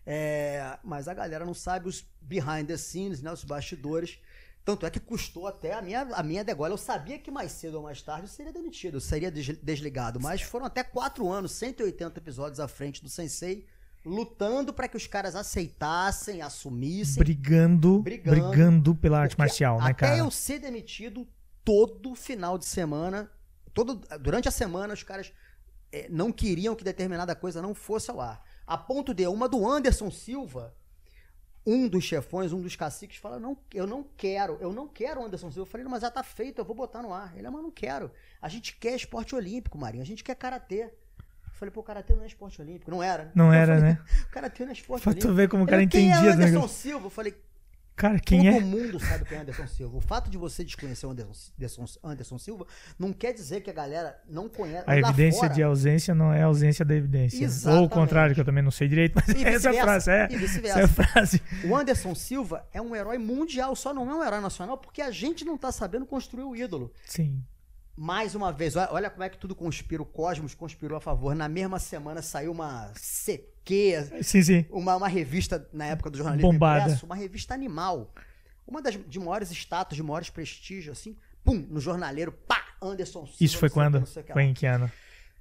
[0.07, 4.19] É, mas a galera não sabe os behind the scenes, né, os bastidores.
[4.65, 6.73] Tanto é que custou até a minha, a minha degola.
[6.75, 10.21] Eu sabia que mais cedo ou mais tarde eu seria demitido, eu seria des- desligado.
[10.21, 13.67] Mas foram até quatro anos, 180 episódios à frente do Sensei,
[14.05, 17.23] lutando para que os caras aceitassem, assumissem.
[17.23, 18.31] Brigando, Brigando.
[18.31, 20.17] brigando, pela arte marcial, né, até cara?
[20.17, 21.27] eu ser demitido,
[21.65, 23.31] todo final de semana,
[23.75, 25.33] todo, durante a semana, os caras
[25.93, 28.43] eh, não queriam que determinada coisa não fosse ao ar.
[28.67, 30.75] A ponto de uma do Anderson Silva,
[31.67, 35.25] um dos chefões, um dos caciques, fala: não, eu não quero, eu não quero o
[35.25, 35.69] Anderson Silva.
[35.69, 37.37] Eu falei, mas já tá feito, eu vou botar no ar.
[37.37, 38.11] Ele, mas não quero.
[38.41, 40.93] A gente quer esporte olímpico, Marinho, a gente quer karatê.
[41.61, 42.91] Falei, pô, karatê não é esporte olímpico.
[42.91, 43.31] Não era.
[43.35, 43.99] Não era, falei, né?
[44.33, 45.31] Karatê não é esporte Pra olímpico.
[45.31, 46.77] tu ver como o cara Ele, quem entendia é o Anderson negócio.
[46.77, 47.07] Silva?
[47.07, 47.35] Eu falei,
[48.01, 48.61] Cara, quem Todo é?
[48.61, 49.99] mundo sabe quem é Anderson Silva.
[49.99, 52.67] O fato de você desconhecer o Anderson, Anderson, Anderson Silva
[52.99, 54.85] não quer dizer que a galera não conhece.
[54.87, 57.41] A evidência fora, de ausência não é ausência da evidência.
[57.41, 57.85] Ou Exatamente.
[57.85, 60.11] o contrário, que eu também não sei direito, mas é essa frase.
[60.11, 61.43] É, essa é a frase.
[61.69, 65.11] O Anderson Silva é um herói mundial, só não é um herói nacional porque a
[65.11, 66.91] gente não tá sabendo construir o ídolo.
[67.05, 67.45] Sim.
[68.03, 70.03] Mais uma vez, olha, como é que tudo conspira.
[70.03, 71.35] O Cosmos conspirou a favor.
[71.35, 74.67] Na mesma semana saiu uma CQ, Sim, sim.
[74.71, 76.85] uma, uma revista na época do jornalismo Bombada.
[76.85, 78.11] impresso, uma revista animal.
[78.67, 83.37] Uma das de maiores status, de maiores prestígio, assim, pum, no jornaleiro, pá, Anderson Silva.
[83.39, 84.03] Isso foi quando?
[84.33, 84.91] Foi em que ano?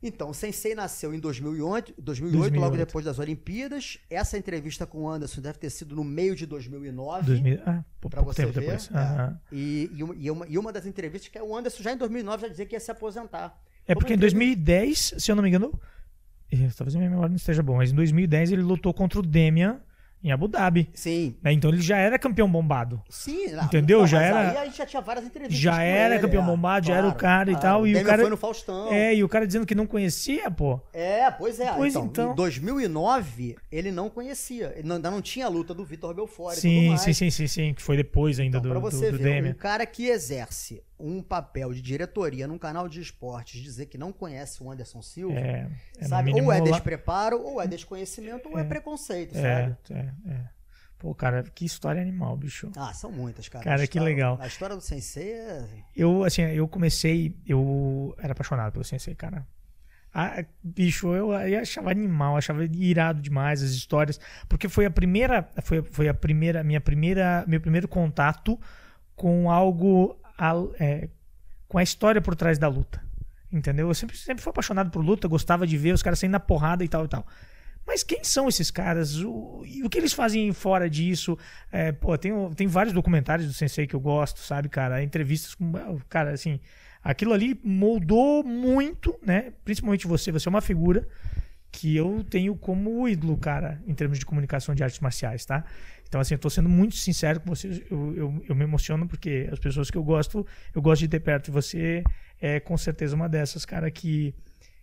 [0.02, 2.78] Então, o Sensei nasceu em 2008, 2008, logo 2008.
[2.88, 3.98] depois das Olimpíadas.
[4.10, 7.26] Essa entrevista com o Anderson deve ter sido no meio de 2009.
[7.26, 8.62] 2000, ah, pouco você tempo ver.
[8.62, 8.90] depois.
[8.94, 8.98] é.
[8.98, 9.40] Aham.
[9.52, 12.48] E, e, uma, e, uma, das entrevistas que é o Anderson já em 2009 já
[12.48, 13.62] dizia que ia se aposentar.
[13.86, 15.78] É porque em Como entrevista- 2010, se eu não me engano,
[16.78, 19.82] talvez a minha memória não esteja boa, mas em 2010 ele lutou contra o Demian
[20.24, 20.90] em Abu Dhabi.
[20.94, 21.36] Sim.
[21.42, 21.54] né?
[21.54, 23.02] Então ele já era campeão bombado.
[23.10, 24.00] Sim, não, Entendeu?
[24.00, 25.60] não, Já era- Aí a gente já tinha várias entrevistas.
[25.60, 28.22] Já era ele, campeão é, bombado, já era o cara e tal, e o cara-
[28.22, 28.92] foi no Faustão.
[28.92, 30.80] É, e o cara dizendo que não conhecia, pô.
[30.94, 31.72] É, pois é.
[31.74, 32.32] Pois então, então.
[32.32, 34.74] Em 2009, ele não conhecia.
[34.76, 37.82] Ele ainda não tinha a luta do Vitor Belfort Sim, sim, sim, sim, sim, que
[37.82, 39.52] foi depois ainda Então, pra do, você do, do ver, Demian.
[39.52, 44.12] um cara que exerce um papel de diretoria num canal de esportes dizer que não
[44.12, 46.34] conhece o Anderson Silva, É, é sabe?
[46.42, 49.78] ou é despreparo, ou é desconhecimento, ou é, preconceito, sabe?
[49.92, 50.50] É, é, é.
[50.98, 52.70] Pô, cara, que história animal, bicho.
[52.76, 53.64] Ah, são muitas, cara.
[53.64, 54.38] Cara, que legal.
[54.42, 55.66] A história do Sensei é.
[55.96, 59.48] Eu, assim, eu comecei, eu era apaixonado pelo Sensei, cara.
[60.14, 65.48] Ah, bicho, eu, eu achava animal, achava irado demais as histórias, porque foi a primeira,
[65.62, 68.60] foi, foi a primeira, minha primeira, meu primeiro contato
[69.16, 71.10] com algo, al- é,
[71.68, 73.02] com a história por trás da luta,
[73.52, 73.88] entendeu?
[73.88, 76.84] Eu sempre, sempre fui apaixonado por luta, gostava de ver os caras saindo na porrada
[76.84, 77.28] e tal e tal.
[77.86, 79.18] Mas quem são esses caras?
[79.24, 81.38] O, o que eles fazem fora disso?
[81.72, 85.02] É, pô, tem, tem vários documentários do Sensei que eu gosto, sabe, cara?
[85.04, 85.72] Entrevistas com.
[86.08, 86.60] Cara, assim,
[87.04, 89.54] aquilo ali moldou muito, né?
[89.66, 90.32] Principalmente você.
[90.32, 91.08] Você é uma figura
[91.72, 95.64] que eu tenho como ídolo, cara, em termos de comunicação de artes marciais, tá?
[96.10, 97.82] Então, assim, eu sendo muito sincero com vocês.
[97.90, 101.20] Eu, eu, eu me emociono porque as pessoas que eu gosto, eu gosto de ter
[101.20, 101.50] perto.
[101.50, 102.04] E você
[102.42, 104.34] é com certeza uma dessas, cara, que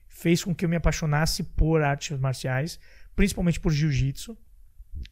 [0.07, 2.79] fez com que eu me apaixonasse por artes marciais,
[3.17, 4.39] principalmente por jiu-jitsu.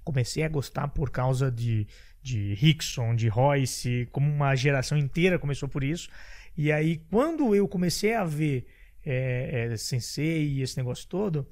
[0.05, 1.87] Comecei a gostar por causa de,
[2.23, 6.09] de Rickson, de Royce, como uma geração inteira começou por isso.
[6.57, 8.67] E aí, quando eu comecei a ver
[9.05, 11.45] é, é, Sensei e esse negócio todo,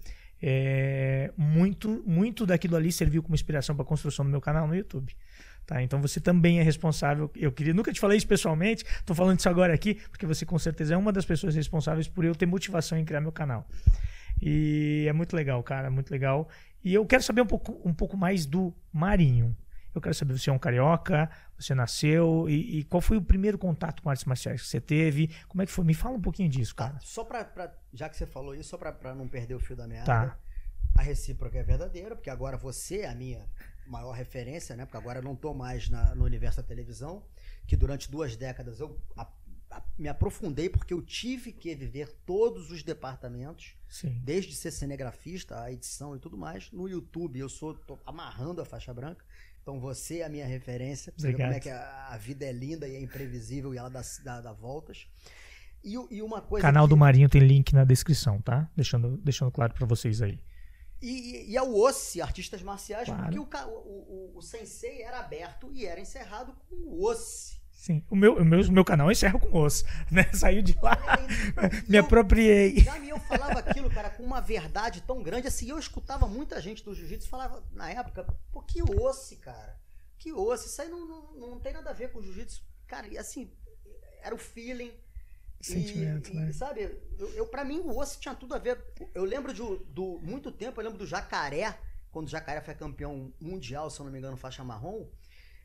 [0.43, 4.75] é, muito, muito daquilo ali serviu como inspiração para a construção do meu canal no
[4.75, 5.15] YouTube.
[5.65, 7.31] Tá, então você também é responsável.
[7.37, 10.59] Eu queria nunca te falei isso pessoalmente, tô falando isso agora aqui, porque você com
[10.59, 13.65] certeza é uma das pessoas responsáveis por eu ter motivação em criar meu canal.
[14.41, 16.49] E é muito legal, cara, muito legal.
[16.83, 19.57] E eu quero saber um pouco, um pouco mais do Marinho.
[19.95, 23.59] Eu quero saber, você é um carioca, você nasceu, e, e qual foi o primeiro
[23.59, 25.29] contato com artes marciais que você teve?
[25.49, 25.85] Como é que foi?
[25.85, 26.95] Me fala um pouquinho disso, cara.
[26.95, 29.61] Tá, só pra, pra- Já que você falou isso, só pra, pra não perder o
[29.61, 30.07] fio da meada.
[30.07, 30.39] Tá.
[30.97, 33.47] A recíproca é verdadeira, porque agora você é a minha
[33.87, 34.85] maior referência, né?
[34.87, 37.23] Porque agora eu não tô mais na- no universo da televisão,
[37.67, 39.29] que durante duas décadas eu a-
[39.71, 44.21] a- me aprofundei porque eu tive que viver todos os departamentos, Sim.
[44.25, 46.71] desde ser cinegrafista, a edição e tudo mais.
[46.73, 49.25] No YouTube eu sou amarrando a faixa branca.
[49.63, 51.13] Então você é a minha referência.
[51.17, 51.57] Você ver como Obrigado.
[51.59, 54.53] é que a, a vida é linda e é imprevisível e ela dá, dá, dá
[54.53, 55.07] voltas.
[55.85, 58.69] E, e uma coisa Canal que- do Marinho tem link na descrição, tá?
[58.77, 60.39] Deixando, deixando claro pra vocês aí.
[61.01, 61.09] E,
[61.47, 63.23] e, e é o Ossi, artistas marciais, Claro.
[63.25, 67.61] porque o, o, o, o Sensei era aberto e era encerrado com o Ossi.
[67.83, 68.01] Sim.
[68.09, 70.23] O meu, o meu, o meu canal eu encerro com osso, né?
[70.33, 70.97] Saiu de lá,
[71.85, 72.79] E me apropriei.
[72.79, 75.49] Já me eu falava aquilo, cara, com uma verdade tão grande.
[75.49, 79.77] Assim, eu escutava muita gente do jiu-jitsu falava na época, pô, que osse, cara.
[80.17, 80.69] Que osse.
[80.69, 82.63] Isso aí não, não, não tem nada a ver com jiu-jitsu.
[82.87, 83.51] Cara, e assim,
[84.23, 84.93] era o feeling.
[85.61, 86.53] E- Sentimento, e, né?
[86.53, 86.83] Sabe,
[87.19, 88.79] eu, eu, pra mim o osso tinha tudo a ver.
[89.13, 91.77] Eu lembro de, do muito tempo, eu lembro do Jacaré,
[92.13, 95.05] quando o Jacaré foi campeão mundial, se eu não me engano, faixa marrom.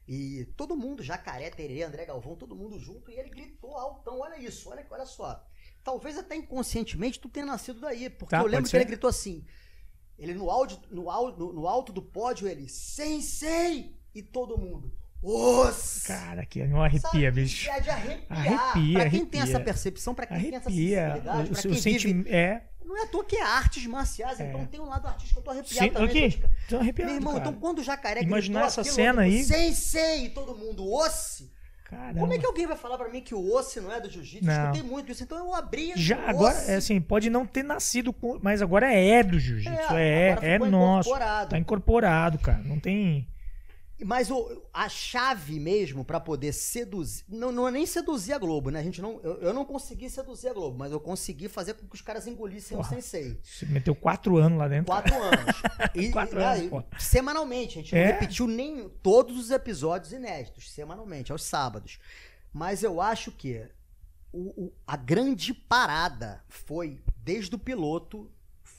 [0.08, 4.40] E todo mundo, Jacaré, Terê, André Galvão, todo mundo junto, e ele gritou altão, olha
[4.40, 5.46] isso, olha, olha só.
[5.84, 8.78] Talvez até inconscientemente tu tenha nascido daí, porque Tá, eu lembro que ser.
[8.78, 9.44] ele gritou assim,
[10.18, 13.96] ele no, áudio, no, áudio, no, alto do pódio, ele, Sensei!
[14.16, 14.92] E todo mundo,
[15.22, 17.70] os Cara, que me arrepia, bicho.
[17.70, 18.40] É de arrepiar.
[18.40, 19.56] Arrepia, pra quem tem arrepia.
[19.58, 21.08] essa percepção, pra quem tem essa Arrepia.
[21.10, 22.30] sensibilidade, O, pra quem vive.
[22.30, 22.64] É.
[22.88, 24.48] não é à toa que é artes marciais, É.
[24.48, 26.26] então tem um lado artístico que eu tô arrepiado Sim, também.
[26.28, 26.44] aqui.
[26.70, 27.48] tô arrepiado, Meu irmão, cara.
[27.50, 29.32] então quando o jacaré Imaginar gritou essa cena aí.
[29.42, 30.26] digo, Sensei!
[30.26, 31.52] E todo mundo, osse!
[31.90, 32.20] Caramba.
[32.20, 34.50] Como é que alguém vai falar pra mim que o osse não é do jiu-jitsu?
[34.50, 38.12] Eu escutei muito isso, então eu abri Já agora, é assim, pode não ter nascido
[38.12, 41.08] com, mas agora é do jiu-jitsu, é, é, ficou nosso.
[41.08, 41.50] incorporado.
[41.52, 42.58] Tá incorporado, cara.
[42.66, 43.26] Não tem.
[44.06, 47.24] Mas o- a chave mesmo pra poder seduzir.
[47.28, 48.80] Não, não é nem seduzir a Globo, né?
[48.80, 51.88] A gente não, eu, eu não consegui seduzir a Globo, mas eu consegui fazer com
[51.88, 52.90] que os caras engolissem Porra.
[52.92, 53.40] o sensei.
[53.44, 54.86] Você meteu quatro anos lá dentro.
[54.86, 55.56] Quatro anos.
[55.96, 56.84] E, Quatro e- anos, pô.
[57.00, 57.80] semanalmente.
[57.80, 58.06] A gente não É?
[58.12, 61.98] repetiu nem todos os episódios inéditos, semanalmente, aos sábados.
[62.54, 63.66] Mas eu acho que
[64.32, 68.30] o- o- a grande parada foi, desde o piloto,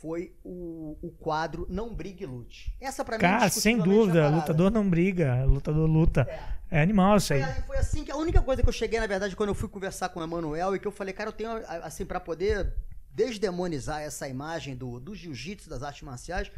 [0.00, 2.74] foi o, o quadro Não Brigue e Lute.
[2.80, 6.26] Essa pra mim Cara, sem é dúvida, lutador não briga, lutador luta.
[6.28, 6.58] É.
[6.70, 7.42] É animal isso aí.
[7.42, 9.68] Foi, foi assim que a única coisa que eu cheguei, na verdade, quando eu fui
[9.68, 11.50] conversar com o Emanuel e que eu falei, cara, eu tenho,
[11.82, 12.74] assim, pra poder
[13.11, 16.52] desdemonizar essa imagem do, do jiu-jitsu, das artes marciais,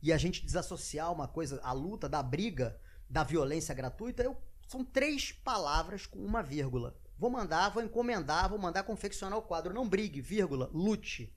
[0.00, 2.78] e a gente desassociar uma coisa, a luta, da briga,
[3.10, 4.36] da violência gratuita, eu,
[4.68, 6.96] são três palavras com uma vírgula.
[7.18, 9.74] Vou mandar, vou encomendar, vou mandar confeccionar o quadro.
[9.74, 11.34] Não brigue, vírgula, lute.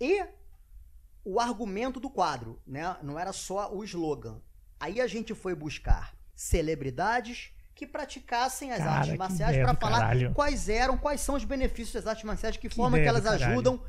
[0.00, 0.24] E
[1.24, 2.96] o argumento do quadro, né?
[3.02, 4.40] Não era só o slogan.
[4.78, 10.34] Aí a gente foi buscar celebridades que praticassem as Cara, artes marciais para falar caralho.
[10.34, 13.44] quais eram, quais são os benefícios das artes marciais, que, Que forma que elas caralho.
[13.46, 13.82] ajudam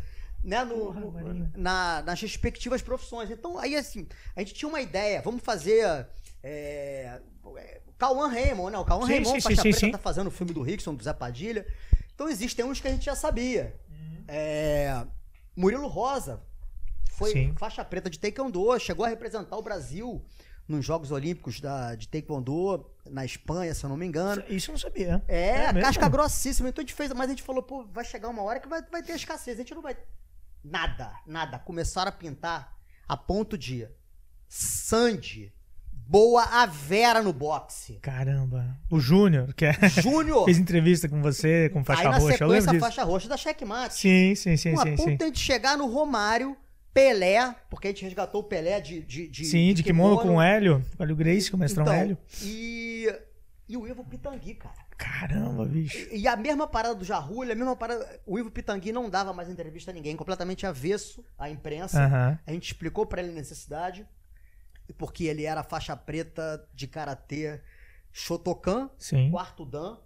[0.44, 3.30] né, no- Porra, no- na- nas respectivas profissões.
[3.30, 6.08] Então, aí assim, a gente tinha uma ideia, vamos fazer.
[6.44, 7.20] É,
[7.58, 8.78] é, Cauã Raymond, né?
[8.80, 9.92] O Cauã Sim, Raymond, sim, faixa sim, preta, sim.
[9.92, 11.66] tá fazendo o filme do Rickson, do Zé Padilha.
[12.16, 13.80] Então existem uns que a gente já sabia.
[13.90, 14.24] Uhum.
[14.28, 15.06] É,
[15.56, 16.42] Murilo Rosa
[17.12, 17.54] foi Sim.
[17.58, 20.24] faixa preta de Taekwondo, chegou a representar o Brasil
[20.68, 24.44] nos Jogos Olímpicos da, de Taekwondo, na Espanha, se eu não me engano.
[24.48, 25.22] Isso eu não sabia.
[25.28, 25.82] É, mesmo?
[25.82, 26.70] casca grossíssima.
[26.70, 28.82] Então a gente fez, mas a gente falou, pô, vai chegar uma hora que vai,
[28.90, 29.58] vai ter escassez.
[29.58, 29.98] A gente não vai.
[30.64, 31.60] Nada, nada.
[31.60, 33.88] Começaram a pintar a ponto de
[34.48, 35.52] Sandy,
[35.92, 37.94] boa a Vera no boxe.
[38.02, 38.78] Caramba.
[38.90, 42.32] O Júnior, que é- Júnior, fez entrevista com você, com aí faixa na roxa, eu
[42.38, 42.86] sequência lembro a disso.
[42.86, 43.94] faixa roxa da Checkmate.
[43.96, 45.32] Sim, sim, sim, Pô, a sim, ponto sim.
[45.32, 46.56] de chegar no Romário,
[46.94, 49.02] Pelé, porque a gente resgatou o Pelé de.
[49.02, 51.84] de, de Sim, de kimono com o Hélio, com o Hélio Grace, com o mestrão
[51.84, 52.18] então, Hélio.
[52.42, 53.08] E,
[53.68, 54.76] e o Ivo Pitangui, cara.
[54.98, 55.98] Caramba, bicho.
[56.12, 58.22] E a mesma parada do Jarrulho, a mesma parada.
[58.26, 62.04] O Ivo Pitangui não dava mais entrevista a ninguém, completamente avesso à imprensa.
[62.04, 62.40] Aham.
[62.46, 64.06] A gente explicou pra ele a necessidade,
[64.98, 67.62] porque ele era faixa preta de karatê
[68.12, 69.32] Shotokan, Sim.
[69.32, 69.98] quarto dan.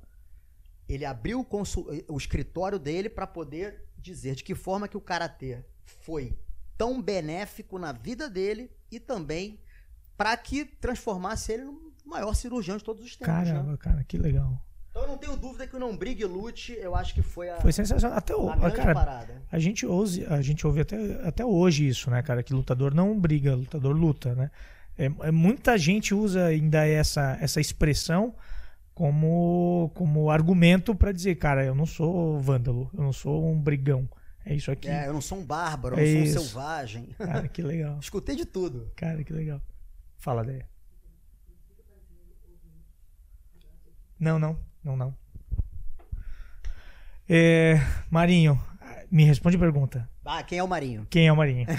[0.87, 5.65] Ele abriu o, o escritório dele pra poder dizer de que forma que o karatê
[5.83, 6.37] foi
[6.77, 9.59] tão benéfico na vida dele e também
[10.17, 13.33] pra que transformasse ele no maior cirurgião de todos os tempos.
[13.33, 13.43] né?
[13.45, 14.61] Caramba, cara, que legal.
[14.89, 17.49] Então eu não tenho dúvida que o Não Brigue e Lute, eu acho que foi
[17.49, 18.17] a, Foi sensacional.
[18.17, 19.41] Até o, a cara, parada.
[19.51, 22.41] a gente ouve, a gente ouve até, até hoje isso, né, cara?
[22.41, 24.49] Que lutador não briga, lutador luta, né?
[24.97, 28.33] É, é- muita gente usa ainda essa, essa expressão
[28.93, 34.07] como, como argumento pra dizer, cara, eu não sou vândalo, eu não sou um brigão.
[34.45, 34.87] É isso aqui.
[34.87, 37.09] É, eu não sou um bárbaro, eu É não sou um selvagem.
[37.17, 37.97] Cara, que legal.
[37.99, 38.91] Escutei de tudo.
[38.95, 39.59] Cara, que legal.
[40.17, 40.67] Fala, Deia.
[44.19, 45.17] Não, não, não, não.
[47.27, 47.75] É,
[48.09, 48.61] Marinho,
[49.11, 50.07] me responde a pergunta.
[50.23, 51.07] Ah, quem é o Marinho?
[51.09, 51.65] Quem é o Marinho?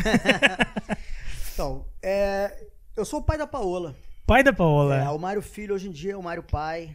[1.57, 3.97] Então, é, eu sou o pai da Paola.
[4.27, 4.97] Pai da Paola.
[4.97, 6.95] É, o Mário Filho hoje em dia é o Mário Pai.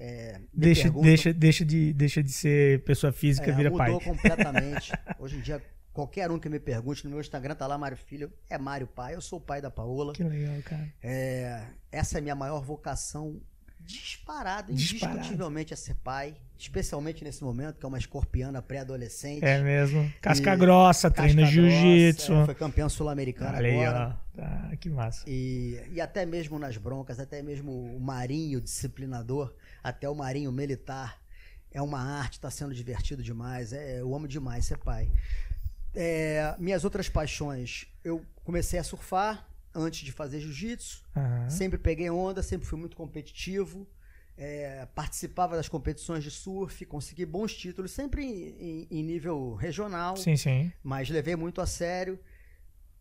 [0.00, 3.90] É, deixa, perguntam- deixa, deixa, de, deixa de ser pessoa física, é, vira pai.
[3.90, 4.92] mudou completamente.
[5.18, 5.60] hoje em dia,
[5.92, 9.16] qualquer um que me pergunte no meu Instagram tá lá Mário Filho, é Mário Pai.
[9.16, 10.12] Eu sou o pai da Paola.
[10.12, 10.88] Que legal, cara.
[11.02, 13.40] É, essa é a minha maior vocação
[13.80, 15.16] disparada, Disparado.
[15.18, 19.42] indiscutivelmente é ser pai, especialmente nesse momento que é uma escorpiana pré-adolescente.
[19.44, 20.12] É mesmo.
[20.20, 22.32] Casca E- grossa, treina jiu-jitsu.
[22.34, 24.16] é, foi campeão sul-americano agora.
[24.24, 24.28] ó.
[24.38, 25.24] Tá, que massa.
[25.26, 31.20] E, e até mesmo nas broncas, até mesmo o marinho disciplinador, até o marinho militar.
[31.70, 33.72] É uma arte, está sendo divertido demais.
[33.72, 35.10] É, eu amo demais ser pai.
[35.94, 41.02] É, minhas outras paixões, eu comecei a surfar antes de fazer jiu-jitsu.
[41.16, 41.50] Aham.
[41.50, 43.86] Sempre peguei onda, sempre fui muito competitivo.
[44.40, 48.48] é, participava das competições de surf, consegui bons títulos, sempre em,
[48.82, 50.72] em- em nível regional Sim, sim.
[50.80, 52.16] mas levei muito a sério.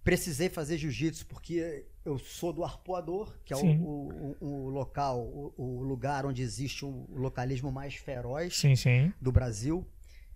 [0.04, 5.54] Precisei fazer jiu-jitsu porque eu sou do arpoador, que é o, o- o- local, o,
[5.58, 9.12] o lugar onde existe o localismo mais feroz Sim, sim.
[9.22, 9.86] do Brasil.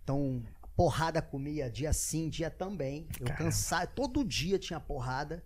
[0.03, 0.43] Então,
[0.75, 3.07] porrada comia dia sim, dia também.
[3.19, 3.45] Eu Caramba.
[3.45, 5.43] cansava, todo dia tinha porrada.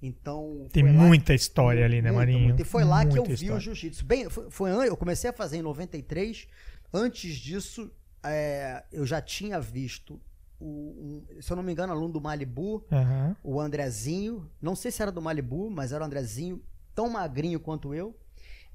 [0.00, 2.48] Então, Tem muita história ali, né, Muita, Marinho?
[2.48, 2.62] muita.
[2.62, 3.60] E foi lá que eu Muita vi o história.
[3.60, 4.04] jiu-jitsu.
[4.04, 6.46] Bem, foi, foi eu comecei a fazer em 93.
[6.92, 7.90] Antes disso,
[8.22, 10.20] é, eu já tinha visto
[10.60, 13.36] o- um- se eu não me engano, aluno do Malibu, Aham.
[13.42, 14.50] o Andrezinho.
[14.60, 16.62] Não sei se era do Malibu, mas era o Andrezinho
[16.94, 18.16] tão magrinho quanto eu.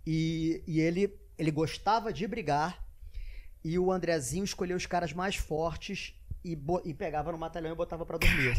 [0.06, 2.84] E, e ele, ele gostava de brigar.
[3.64, 6.16] E o Andrezinho escolheu os caras mais fortes
[6.46, 8.56] e, e pegava no batalhão e botava pra dormir.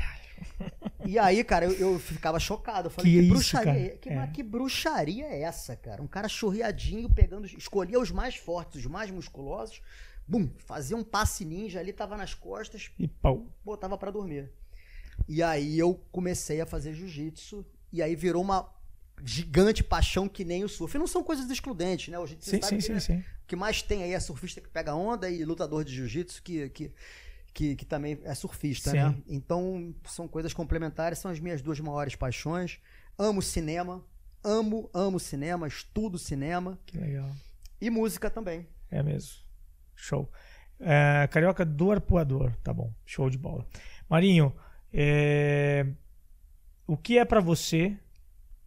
[1.07, 2.87] E aí, cara, eu, eu ficava chocado.
[2.87, 3.89] Eu falei, Que que, isso, bruxaria é?
[3.97, 4.27] Que, É.
[4.29, 6.03] que bruxaria é essa, cara?
[6.03, 9.81] Um cara chorreadinho, pegando, escolhia os mais fortes, os mais musculosos,
[10.27, 13.47] bum, fazia um passe ninja ali, tava nas costas, E pau.
[13.65, 14.51] botava pra dormir.
[15.29, 18.69] E aí eu comecei a fazer jiu-jitsu e aí virou uma
[19.23, 20.97] gigante paixão que nem o surf.
[20.97, 22.19] E não são coisas excludentes, né?
[22.19, 23.19] Hoje você Sim, sabe sim, que, sim, né, sim.
[23.45, 26.71] o que mais tem aí é surfista que pega onda e lutador de jiu-jitsu que,
[26.71, 26.93] que,
[27.53, 28.97] que, que também é surfista, Sim.
[28.97, 29.23] né?
[29.29, 32.79] Então são coisas complementares, são as minhas duas maiores paixões.
[33.19, 34.03] Amo cinema,
[34.43, 37.31] amo, amo cinema, estudo cinema Que legal.
[37.79, 38.67] e música também.
[38.91, 39.35] É mesmo.
[40.01, 40.31] Show.
[40.81, 42.55] É, Carioca do Arpoador.
[42.63, 42.93] Tá bom.
[43.05, 43.67] Show de bola.
[44.09, 44.55] Marinho,
[44.93, 45.87] é,
[46.87, 47.97] o que é pra você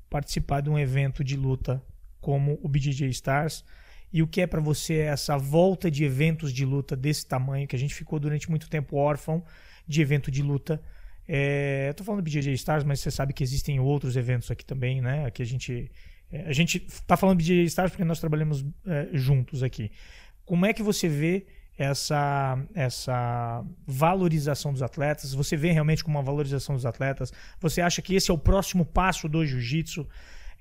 [0.10, 1.84] participar de um evento de luta
[2.22, 3.66] como o BJJ Stars?
[4.12, 7.76] E o que é pra você essa volta de eventos de luta desse tamanho, que
[7.76, 9.44] a gente ficou durante muito tempo órfão
[9.88, 10.80] de evento de luta?
[11.28, 14.64] É, eu tô falando do BJJ Stars, mas você sabe que existem outros eventos aqui
[14.64, 15.26] também, né?
[15.26, 15.92] Aqui a gente.
[16.32, 19.92] é, a gente tá falando BJJ Stars porque nós trabalhamos é, juntos aqui.
[20.46, 21.46] Como é que você vê
[21.78, 25.34] essa, essa valorização dos atletas?
[25.34, 27.32] Você vê realmente como uma valorização dos atletas?
[27.60, 30.08] Você acha que esse é o próximo passo do jiu-jitsu?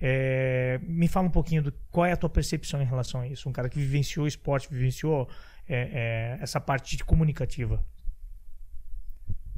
[0.01, 3.49] É, me fala um pouquinho do qual é a tua percepção em relação a isso.
[3.49, 5.29] Um cara que vivenciou esporte, vivenciou
[5.69, 7.85] é, é, essa parte de comunicativa.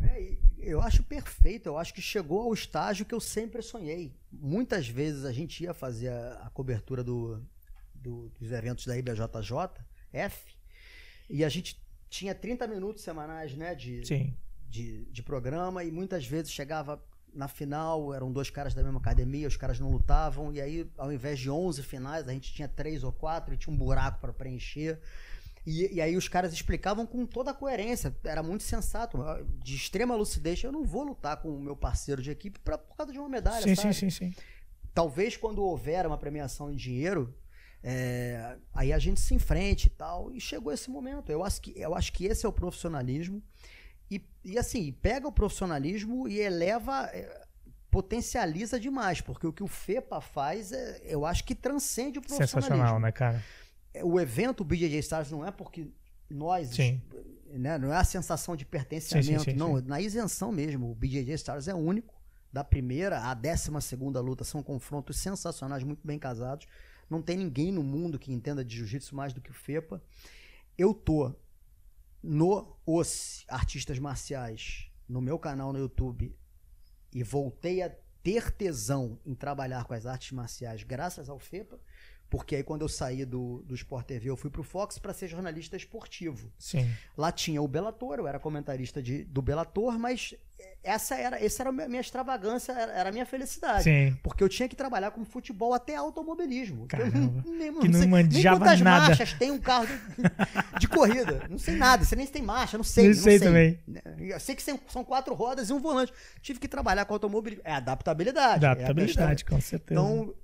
[0.02, 4.14] É, eu acho perfeito, eu acho que chegou ao estágio que eu sempre sonhei.
[4.32, 7.42] Muitas vezes a gente ia fazer a, a cobertura do,
[7.94, 8.96] do- dos eventos da
[10.14, 10.54] IBJJF
[11.28, 14.36] e a gente tinha 30 minutos semanais né, de, Sim,
[14.68, 17.02] de, de programa e muitas vezes chegava
[17.34, 21.12] na final, eram dois caras da mesma academia, os caras não lutavam, e aí ao
[21.12, 24.32] invés de 11 finais, a gente tinha três ou quatro e tinha um buraco para
[24.32, 25.00] preencher.
[25.66, 29.18] E, e aí os caras explicavam com toda a coerência, era muito sensato,
[29.64, 30.62] de extrema lucidez.
[30.62, 33.28] Eu não vou lutar com o meu parceiro de equipe pra, por causa de uma
[33.28, 33.94] medalha, sim, sabe?
[33.94, 34.34] sim, sim, sim.
[34.94, 37.34] talvez quando houver uma premiação em dinheiro,
[37.86, 40.32] é, aí a gente se enfrente e tal.
[40.32, 41.30] E chegou esse momento.
[41.30, 43.42] Eu acho que, eu acho que esse é o profissionalismo.
[44.10, 47.46] E, e assim, pega o profissionalismo e eleva, é,
[47.90, 52.62] potencializa demais, porque o que o FEPA faz, é, eu acho que transcende o profissionalismo.
[52.62, 53.42] Sensacional, né, cara?
[54.02, 55.86] O evento BJJ Stars não é porque
[56.28, 57.00] nós, Sim.
[57.52, 60.90] né, não é a sensação de pertencimento, Sim, sim, não, na isenção mesmo.
[60.90, 62.14] O BJJ Stars é único.
[62.50, 66.68] Da primeira à décima segunda luta são confrontos sensacionais, muito bem casados.
[67.08, 70.02] Não tem ninguém no mundo que entenda de jiu-jitsu mais do que o FEPA.
[70.76, 71.34] Eu tô
[72.22, 76.34] no Os Artistas Marciais, no meu canal no YouTube,
[77.12, 81.78] e voltei a ter tesão em trabalhar com as artes marciais graças ao FEPA,
[82.28, 85.28] porque aí quando eu saí do, do Sport TV eu fui pro Fox para ser
[85.28, 86.52] jornalista esportivo.
[86.58, 86.90] Sim.
[87.16, 90.34] Lá tinha o Bellator, eu era comentarista de, do Bellator, mas
[90.82, 93.84] essa era, essa era a minha extravagância, era, a minha felicidade.
[93.84, 94.16] Sim.
[94.22, 96.86] Porque eu tinha que trabalhar com futebol até automobilismo.
[96.88, 97.42] Caramba.
[97.46, 99.06] Eu nem, Que não sei, manjava nem quantas nada.
[99.08, 99.98] marchas tem um carro de,
[100.80, 101.46] de corrida.
[101.48, 102.04] Não sei nada.
[102.04, 103.08] Você nem se tem marcha, não sei.
[103.08, 103.78] Não não sei também.
[104.18, 106.12] Eu sei que são, são quatro rodas e um volante.
[106.42, 107.62] Tive que trabalhar com automobilismo.
[107.64, 108.64] É adaptabilidade.
[108.64, 109.98] é a Adaptabilidade, com certeza.
[109.98, 110.43] Então, é,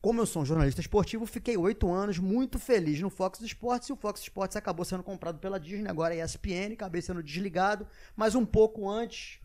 [0.00, 3.92] como eu sou um jornalista esportivo, fiquei oito anos muito feliz no Fox Sports e
[3.92, 7.86] o Fox Sports acabou sendo comprado pela Disney, agora é ESPN, acabei sendo desligado,
[8.16, 9.40] mas um pouco antes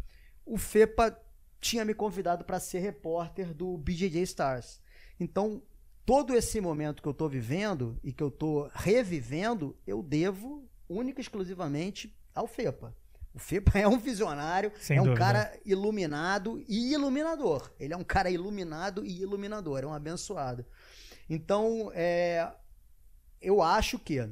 [0.45, 1.19] o FEPA
[1.59, 4.81] tinha me convidado para ser repórter do BJJ Stars.
[5.19, 5.61] Então,
[6.05, 11.19] todo esse momento que eu estou vivendo e que eu estou revivendo, eu devo única
[11.19, 12.95] e exclusivamente ao FEPA.
[13.35, 15.19] O FEPA é um visionário, Sem é um dúvida.
[15.25, 17.69] cara iluminado e iluminador.
[17.79, 20.65] Ele é um cara iluminado e iluminador, é um abençoado.
[21.29, 22.49] Então, é,
[23.41, 24.27] eu acho que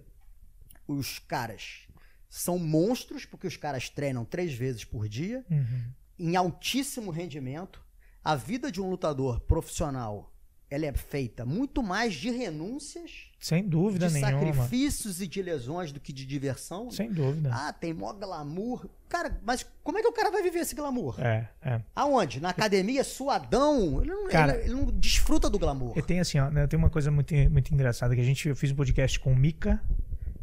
[0.87, 1.87] os caras
[2.29, 5.91] são monstros, porque os caras treinam três vezes por dia, Uhum.
[6.17, 7.83] em altíssimo rendimento.
[8.23, 10.32] A vida de um lutador profissional
[10.73, 14.31] ela é feita muito mais de renúncias, Sem dúvida de nenhuma.
[14.53, 16.89] sacrifícios e de lesões do que de diversão.
[16.89, 17.49] Sem dúvida.
[17.53, 18.87] Ah, tem mó glamour.
[19.09, 21.15] Cara, mas como é que o cara vai viver esse glamour?
[21.19, 21.81] É, é.
[21.95, 22.39] Aonde?
[22.39, 24.01] Na academia, suadão?
[24.01, 25.93] Ele não, Cara, ele- ele não desfruta do glamour.
[25.95, 28.55] Eu tenho assim, ó, né, tem uma coisa muito, muito engraçada que a gente eu
[28.55, 29.81] fiz um podcast com o Mika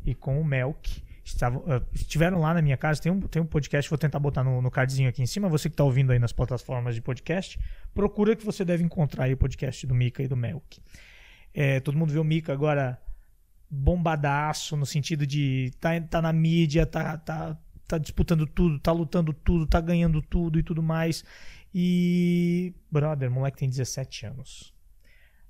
[0.05, 1.03] e com o Melk.
[1.35, 4.45] Estavam, eh, estiveram lá na minha casa, tem um, tem um podcast, vou tentar botar
[4.45, 5.49] no, no cardzinho aqui em cima.
[5.49, 7.59] Você que está ouvindo aí nas plataformas de podcast,
[7.95, 10.81] procura que você deve encontrar aí o podcast do Mika e do Melk.
[11.53, 13.01] É, todo mundo vê o Mika agora
[13.69, 17.57] bombadaço, no sentido de tá, tá na mídia, tá, tá
[17.91, 21.25] tá disputando tudo, tá lutando tudo, tá ganhando tudo e tudo mais.
[21.75, 24.73] E, brother, moleque tem 17 anos.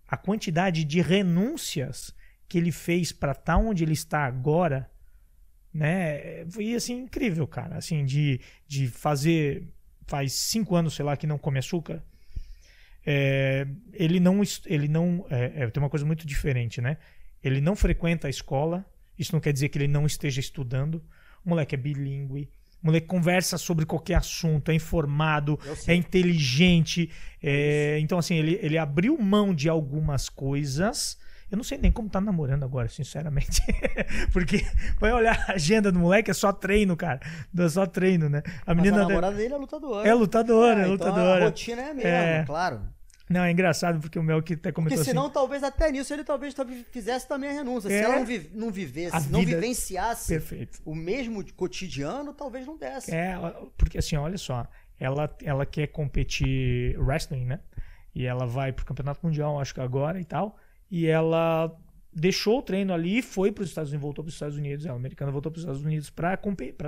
[0.09, 2.15] A quantidade de renúncias
[2.49, 4.91] que ele fez para estar tá onde ele está agora,
[5.73, 6.45] né?
[6.51, 7.77] Foi assim incrível, cara.
[7.77, 9.69] Assim, de, de fazer.
[10.07, 12.03] Faz cinco anos, sei lá, que não come açúcar.
[13.07, 14.43] É, ele não.
[14.67, 16.97] Ele não é, é, tem uma coisa muito diferente, né?
[17.43, 18.85] Ele não frequenta a escola.
[19.19, 21.03] Isso não quer dizer que ele não esteja estudando.
[21.45, 22.51] O moleque é bilíngue.
[22.83, 27.11] O moleque conversa sobre qualquer assunto, é informado, é inteligente.
[27.43, 31.19] É, então, assim, ele, ele abriu mão de algumas coisas
[31.51, 33.61] eu não sei nem como tá namorando agora, sinceramente.
[34.33, 34.65] Porque
[35.01, 37.21] vai olhar a agenda do moleque, é só treino, cara.
[37.57, 38.43] É só treino, né?
[38.65, 40.09] A menina Mas a namorada dele é lutadora.
[40.09, 41.45] É lutadora, é, é então lutadora.
[41.45, 42.45] A rotina é a mesma, é...
[42.45, 42.81] claro.
[43.29, 46.13] Não, é engraçado porque o Mel que até comentou Porque senão, assim, talvez até nisso
[46.13, 46.53] ele talvez
[46.91, 47.89] fizesse também a renúncia.
[47.89, 50.81] É, Se ela não, vi, não vivesse, não vivenciasse perfeito.
[50.85, 53.15] o mesmo cotidiano, talvez não desse.
[53.15, 53.37] É,
[53.79, 54.67] porque assim, olha só,
[54.99, 57.61] ela, ela quer competir wrestling, né?
[58.13, 60.57] E ela vai pro Campeonato Mundial, acho que agora e tal.
[60.91, 61.75] E ela
[62.13, 64.85] deixou o treino ali e foi para os Estados Unidos, voltou para os Estados Unidos.
[64.85, 66.37] Ela, americana voltou para os Estados Unidos para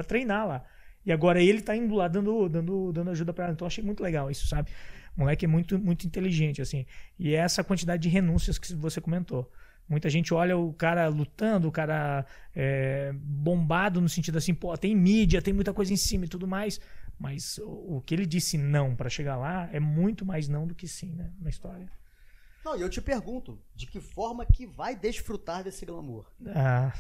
[0.05, 0.65] treinar lá.
[1.05, 3.53] E agora ele está indo lá dando, dando, dando ajuda para ela.
[3.55, 4.71] Então achei muito legal isso, sabe?
[5.17, 6.87] O moleque é muito, muito inteligente, assim.
[7.19, 9.51] E é essa quantidade de renúncias que você comentou.
[9.89, 12.25] Muita gente olha o cara lutando, o cara
[12.55, 16.47] é, bombado no sentido assim, pô, tem mídia, tem muita coisa em cima e tudo
[16.47, 16.81] mais.
[17.19, 20.75] Mas o, o que ele disse não para chegar lá é muito mais não do
[20.75, 21.31] que sim, né?
[21.41, 21.91] Na história.
[22.65, 26.31] Não, e eu te pergunto, de que forma que vai desfrutar desse glamour?
[26.47, 26.93] Ah,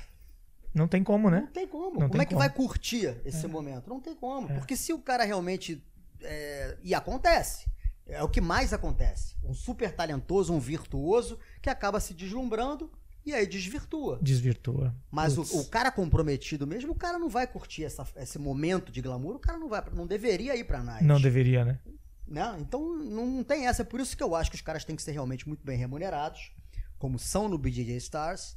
[0.74, 1.40] não tem como, né?
[1.40, 2.00] Não tem como.
[2.00, 2.40] Não como é que como.
[2.40, 3.48] vai curtir esse é.
[3.48, 3.88] momento?
[3.88, 4.50] Não tem como.
[4.50, 4.58] É.
[4.58, 5.82] Porque se o cara realmente.
[6.22, 7.70] É, e acontece.
[8.06, 9.36] É o que mais acontece.
[9.44, 12.90] Um super talentoso, um virtuoso, que acaba se deslumbrando
[13.24, 14.18] e aí desvirtua.
[14.20, 14.94] Desvirtua.
[15.10, 19.00] Mas o, o, cara comprometido mesmo, o cara não vai curtir essa, esse momento de
[19.00, 21.04] glamour, o cara não vai, não deveria ir pra night.
[21.04, 21.78] Não deveria, né?
[22.26, 22.56] Né?
[22.60, 23.82] Então não tem essa.
[23.82, 25.76] É por isso que eu acho que os caras têm que ser realmente muito bem
[25.76, 26.52] remunerados,
[26.98, 28.56] como são no BJJ Stars.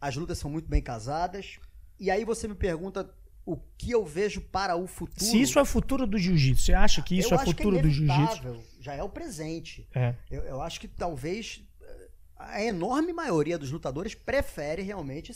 [0.00, 1.58] As lutas são muito bem casadas.
[1.98, 5.24] E aí você me pergunta o que eu vejo para o futuro.
[5.24, 7.78] Se isso é o futuro do jiu-jitsu, você acha que isso eu é o futuro
[7.78, 8.64] é do jiu-jitsu?
[8.80, 9.88] Já é o presente.
[9.94, 10.14] É.
[10.30, 15.32] Eu, eu, acho que talvez eh, a enorme maioria dos lutadores prefere realmente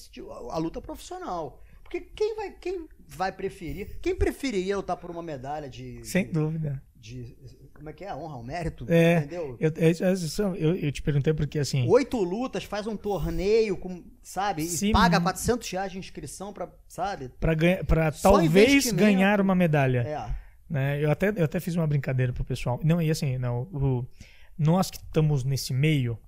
[0.50, 1.62] a luta profissional.
[1.82, 3.98] Porque quem vai, quem vai preferir?
[4.00, 6.04] Quem preferiria lutar por uma medalha de.
[6.04, 6.82] Sem dúvida.
[6.96, 7.36] De,
[7.76, 8.08] como é que é?
[8.08, 8.86] A honra, o mérito?
[8.88, 9.56] É, entendeu?
[9.60, 9.72] Eu,
[10.56, 11.86] eu, eu, te perguntei porque assim.
[11.88, 14.62] Oito lutas, faz um torneio, com, sabe?
[14.62, 17.30] E paga 400 reais de inscrição pra, sabe?
[17.40, 20.00] Pra, ganha, pra talvez ganhar uma medalha.
[20.00, 20.46] É.
[20.68, 21.04] Né?
[21.04, 22.80] Eu, até, eu até fiz uma brincadeira pro pessoal.
[22.82, 23.62] Não, e assim, não.
[23.72, 24.06] O,
[24.58, 26.18] nós que estamos nesse meio,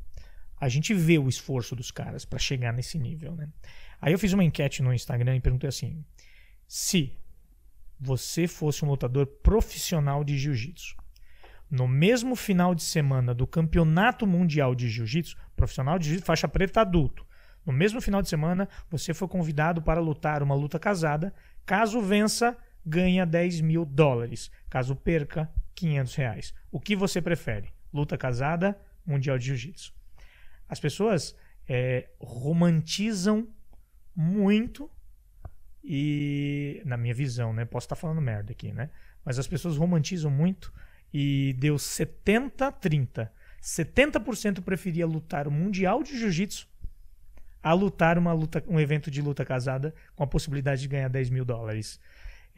[0.61, 3.49] a gente vê o esforço dos caras para chegar nesse nível, né?
[4.01, 6.05] Aí eu fiz uma enquete no Instagram e perguntei assim:
[6.67, 7.13] se
[7.99, 10.97] você fosse um lutador profissional de jiu-jitsu,
[11.71, 16.81] no mesmo final de semana do Campeonato Mundial de Jiu-Jitsu, profissional de jiu-jitsu, faixa preta
[16.81, 17.27] adulto,
[17.69, 21.35] no mesmo final de semana, você foi convidado para lutar uma luta casada.
[21.67, 24.51] Caso vença, ganha 10 mil dólares.
[24.71, 26.55] Caso perca, 500 reais.
[26.73, 27.69] O que você prefere?
[27.93, 29.93] Luta casada, Mundial de Jiu-Jitsu.
[30.67, 31.37] As pessoas
[31.69, 33.47] é, romantizam
[34.17, 34.91] muito
[35.85, 37.67] e, na minha visão, né?
[37.67, 38.89] Posso estar falando merda aqui, né?
[39.23, 40.73] Mas as pessoas romantizam muito
[41.13, 43.29] e deu 70-30.
[43.63, 46.69] 70% preferia lutar o Mundial de Jiu-Jitsu
[47.63, 51.31] a lutar uma luta, um evento de luta casada com a possibilidade de ganhar 10
[51.31, 52.01] mil dólares.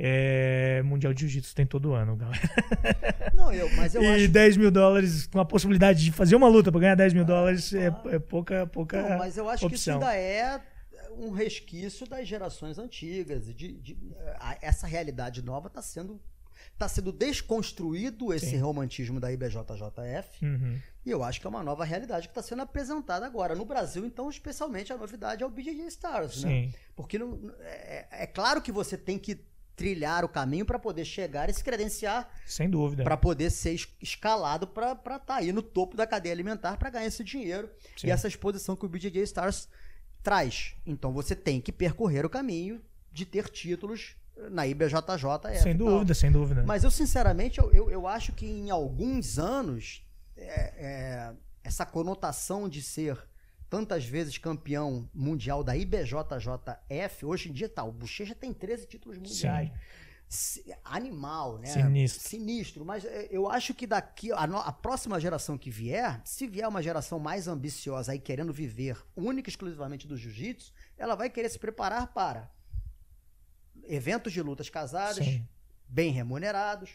[0.02, 2.40] É, mundial de Jiu-Jitsu tem todo ano, galera.
[3.34, 4.28] Não, eu, mas eu e acho...
[4.28, 7.26] 10 mil dólares com a possibilidade de fazer uma luta para ganhar 10 mil ah,
[7.26, 9.02] dólares é, é, pouca, pouca.
[9.02, 9.68] Não, mas eu acho opção.
[9.68, 10.60] que isso ainda é
[11.18, 13.54] um resquício das gerações antigas.
[13.54, 13.98] De, de,
[14.62, 16.18] essa realidade nova está sendo
[16.72, 18.58] está sendo desconstruído esse Sim.
[18.58, 20.44] romantismo da IBJJF.
[20.44, 20.78] Uhum.
[21.04, 23.54] E eu acho que é uma nova realidade que está sendo apresentada agora.
[23.54, 26.50] No Brasil, então, especialmente a novidade é o BJJ Stars, né?
[26.50, 26.74] Sim.
[26.94, 29.40] Porque não, é, é, claro que você tem que
[29.74, 32.30] trilhar o caminho para poder chegar e se credenciar.
[32.44, 33.02] Sem dúvida.
[33.02, 37.06] Para poder ser escalado para estar tá aí no topo da cadeia alimentar para ganhar
[37.06, 38.08] esse dinheiro Sim.
[38.08, 39.68] e essa exposição que o BJJ Stars
[40.22, 40.74] traz.
[40.84, 44.16] Então você tem que percorrer o caminho de ter títulos
[44.50, 45.62] na IBJJF.
[45.62, 46.64] Sem dúvida, sem dúvida.
[46.66, 50.04] Mas eu, sinceramente, eu, eu, eu acho que em alguns anos,
[50.36, 53.18] é, é, essa conotação de ser
[53.68, 59.18] tantas vezes campeão mundial da IBJJF, hoje em dia tá, o Bochecha tem 13 títulos
[59.18, 59.70] mundiais.
[60.28, 60.72] Sim.
[60.84, 61.66] Animal, né?
[61.66, 62.28] Sinistro.
[62.28, 62.84] Sinistro.
[62.84, 66.80] Mas é, eu acho que daqui, a, a, próxima geração que vier, se vier uma
[66.80, 71.58] geração mais ambiciosa aí querendo viver única e exclusivamente do jiu-jitsu, ela vai querer se
[71.58, 72.48] preparar para
[73.94, 75.46] eventos de lutas casadas, Sim.
[75.88, 76.90] bem remunerados,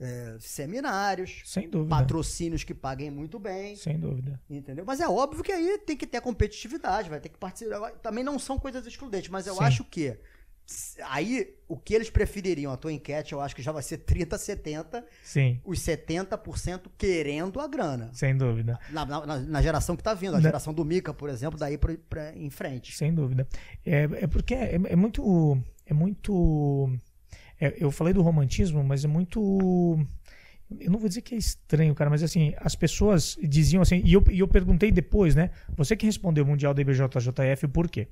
[0.00, 1.90] é, seminários, Sem dúvida.
[1.90, 3.74] patrocínios que paguem muito bem.
[3.76, 4.40] Sem dúvida.
[4.48, 4.84] Entendeu?
[4.86, 7.90] Mas é óbvio que aí tem que ter competitividade, vai ter que participar.
[8.00, 9.64] Também não são coisas excludentes, mas eu Sim.
[9.64, 10.16] acho que
[11.06, 14.36] aí o que eles prefeririam, a tua enquete, eu acho que já vai ser 30,
[14.36, 18.10] 70, Sim, os 70% querendo a grana.
[18.12, 18.78] sem dúvida.
[18.90, 21.78] Na, na- na geração que tá vindo, a Na- geração do Mika, por exemplo, daí
[21.78, 22.96] pra, pra- em frente.
[22.96, 23.48] Sem dúvida.
[23.84, 25.58] É, é porque é, é muito.
[25.88, 26.90] É muito.
[27.58, 29.98] é, eu falei do romantismo, mas é muito.
[30.78, 34.12] Eu não vou dizer que é estranho, cara, mas assim, as pessoas diziam assim, e
[34.12, 35.50] eu, e eu perguntei depois, né?
[35.74, 38.08] Você que respondeu o Mundial da IBJJF, por quê?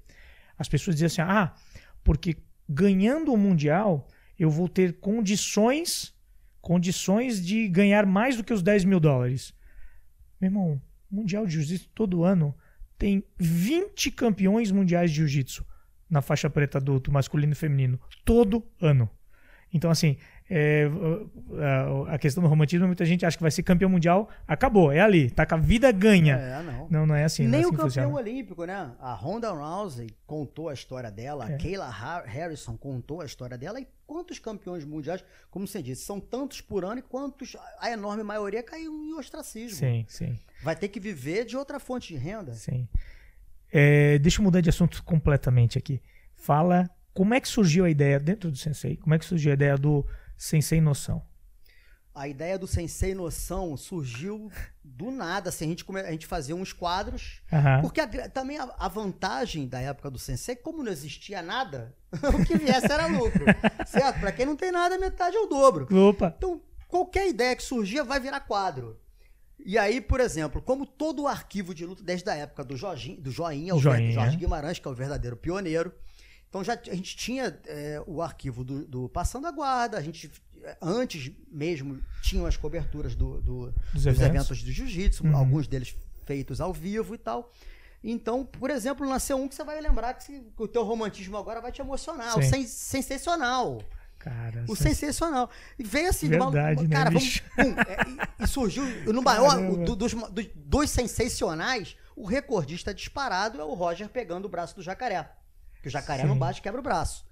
[0.58, 1.54] As pessoas diziam assim, ah,
[2.02, 4.08] porque ganhando o Mundial,
[4.38, 6.14] eu vou ter condições,
[6.62, 9.52] condições de ganhar mais do que os 10 mil dólares.
[10.40, 12.56] Meu irmão, Mundial de Jiu-Jitsu todo ano
[12.96, 15.66] tem 20 campeões mundiais de jiu-jitsu
[16.08, 19.08] na faixa preta adulto, masculino e feminino, todo ano.
[19.74, 20.16] Então, assim,
[20.48, 20.88] é,
[22.08, 25.00] a- a questão do romantismo, muita gente acha que vai ser campeão mundial, acabou, é
[25.00, 26.36] ali, tá com a vida ganha.
[26.36, 26.88] É, não.
[26.88, 27.42] Não, não é assim.
[27.42, 28.14] não é Nem assim o campeão funciona.
[28.14, 28.92] olímpico, né?
[29.00, 31.54] A Ronda Rousey contou a história dela, É.
[31.54, 36.04] a Kayla Ha- Harrison contou a história dela, e quantos campeões mundiais, como você disse,
[36.04, 39.78] são tantos por ano e quantos, a enorme maioria caiu em ostracismo.
[39.78, 42.54] Sim, sim, Vai ter que viver de outra fonte de renda.
[42.54, 42.88] sim.
[43.78, 46.00] É, deixa eu mudar de assunto completamente aqui.
[46.34, 49.54] Fala como é que surgiu a ideia, dentro do Sensei, como é que surgiu a
[49.54, 50.02] ideia do
[50.36, 51.22] Sensei Noção?
[52.14, 54.50] A ideia do Sensei Noção surgiu
[54.82, 57.82] do nada, assim, a gente, come- a gente fazia uns quadros, Aham.
[57.82, 61.94] porque a também a, a vantagem da época do Sensei, como não existia nada,
[62.34, 63.44] o que viesse era lucro,
[63.86, 64.20] certo?
[64.20, 65.86] Pra quem não tem nada, metade é o dobro.
[66.08, 66.32] Opa!
[66.38, 68.98] Então, qualquer ideia que surgia vai virar quadro.
[69.64, 73.20] E aí, por exemplo, como todo o arquivo de luta, desde a época do, Jorginho,
[73.20, 74.12] do Joinha, o Joinha.
[74.12, 75.92] Jorge Guimarães, que é o verdadeiro pioneiro.
[76.48, 80.30] Então, já, a gente tinha é, o arquivo do, do Passando a Guarda, a gente,
[80.62, 84.22] é, antes mesmo, tinham as coberturas do, do- Dos dos eventos.
[84.22, 85.36] eventos do jiu-jitsu, Uhum.
[85.36, 87.50] alguns deles feitos ao vivo e tal.
[88.04, 91.72] Então, por exemplo, nasceu um que você vai lembrar que, o teu romantismo agora vai
[91.72, 92.38] te emocionar.
[92.38, 92.48] O Sim.
[92.50, 93.82] sen- sensacional.
[94.26, 95.48] Cara, O sen- sensacional.
[95.78, 99.56] E veio assim, de uma- Verdade, né, cara, vamos, pum, é, e, surgiu no maior
[99.84, 104.82] do- dos, dos, dos sensacionais, o recordista disparado é o Roger pegando o braço do
[104.82, 105.30] jacaré.
[105.80, 106.28] Que o jacaré Sim.
[106.28, 107.24] não bate, quebra o braço.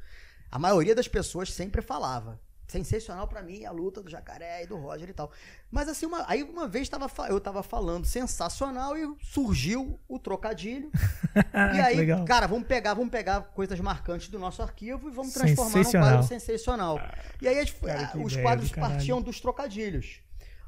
[0.52, 2.40] A maioria das pessoas sempre falava.
[2.66, 5.30] Sensacional pra mim a luta do jacaré e do Roger e tal.
[5.70, 10.90] Mas assim, uma- aí uma vez tava, eu tava falando sensacional e surgiu o trocadilho.
[11.74, 12.24] e aí, Legal.
[12.24, 16.22] cara, vamos pegar, vamos pegar coisas marcantes do nosso arquivo e vamos transformar num quadro
[16.22, 16.98] sensacional.
[17.40, 20.20] E aí as- Cara, que os ideia quadros partiam dos trocadilhos.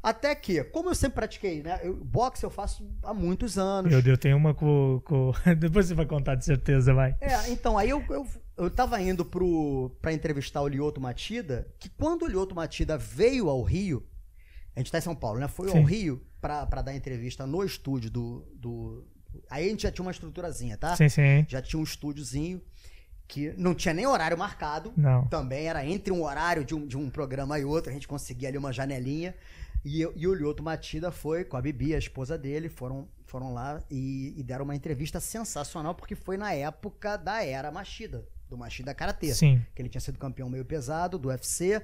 [0.02, 1.80] Até que, como eu sempre pratiquei, né?
[1.82, 3.90] Eu, boxe eu faço há muitos anos.
[3.90, 5.00] Meu Deus, tem uma com.
[5.04, 7.16] com- Depois você vai contar de certeza, vai.
[7.20, 8.26] É, então, aí eu, eu,
[8.56, 13.48] eu tava indo pro, pra entrevistar o Lioto Matida, que quando o Lioto Matida veio
[13.48, 14.06] ao Rio,
[14.74, 15.48] a gente tá em São Paulo, né?
[15.48, 15.78] Foi Sim.
[15.78, 19.04] ao Rio pra, pra dar entrevista no estúdio do, do.
[19.50, 20.94] Aí a gente já tinha uma estruturazinha, tá?
[20.96, 21.44] Sim, sim.
[21.48, 22.60] Já tinha um estúdiozinho
[23.28, 24.92] que não tinha nem horário marcado.
[24.96, 25.26] Não.
[25.26, 28.48] Também era entre um horário de um, de um programa e outro, a gente conseguia
[28.48, 29.34] ali uma janelinha.
[29.88, 33.54] E, eu- e o Lioto Matida foi com a Bibi, a esposa dele, foram, foram
[33.54, 38.58] lá e, e deram uma entrevista sensacional, porque foi na época da era Machida, do
[38.58, 39.32] Machida Karatê.
[39.32, 39.64] Sim.
[39.74, 41.80] Que ele tinha sido campeão meio pesado do UFC,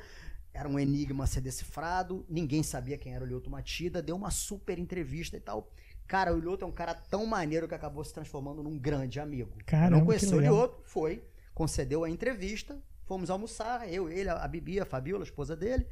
[0.53, 4.31] era um enigma a ser decifrado, ninguém sabia quem era o Lioto Matida, deu uma
[4.33, 5.71] super entrevista e tal.
[6.09, 9.53] Cara, o Lioto é um cara tão maneiro que acabou se transformando num grande amigo.
[9.65, 10.41] Caramba, não conheceu o.
[10.41, 11.23] Lioto, foi,
[11.55, 12.77] concedeu a entrevista,
[13.07, 15.87] fomos almoçar, eu, ele, a Bibi, a Fabiola, a esposa dele,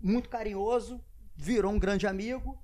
[0.00, 1.00] muito carinhoso,
[1.36, 2.62] virou um grande amigo.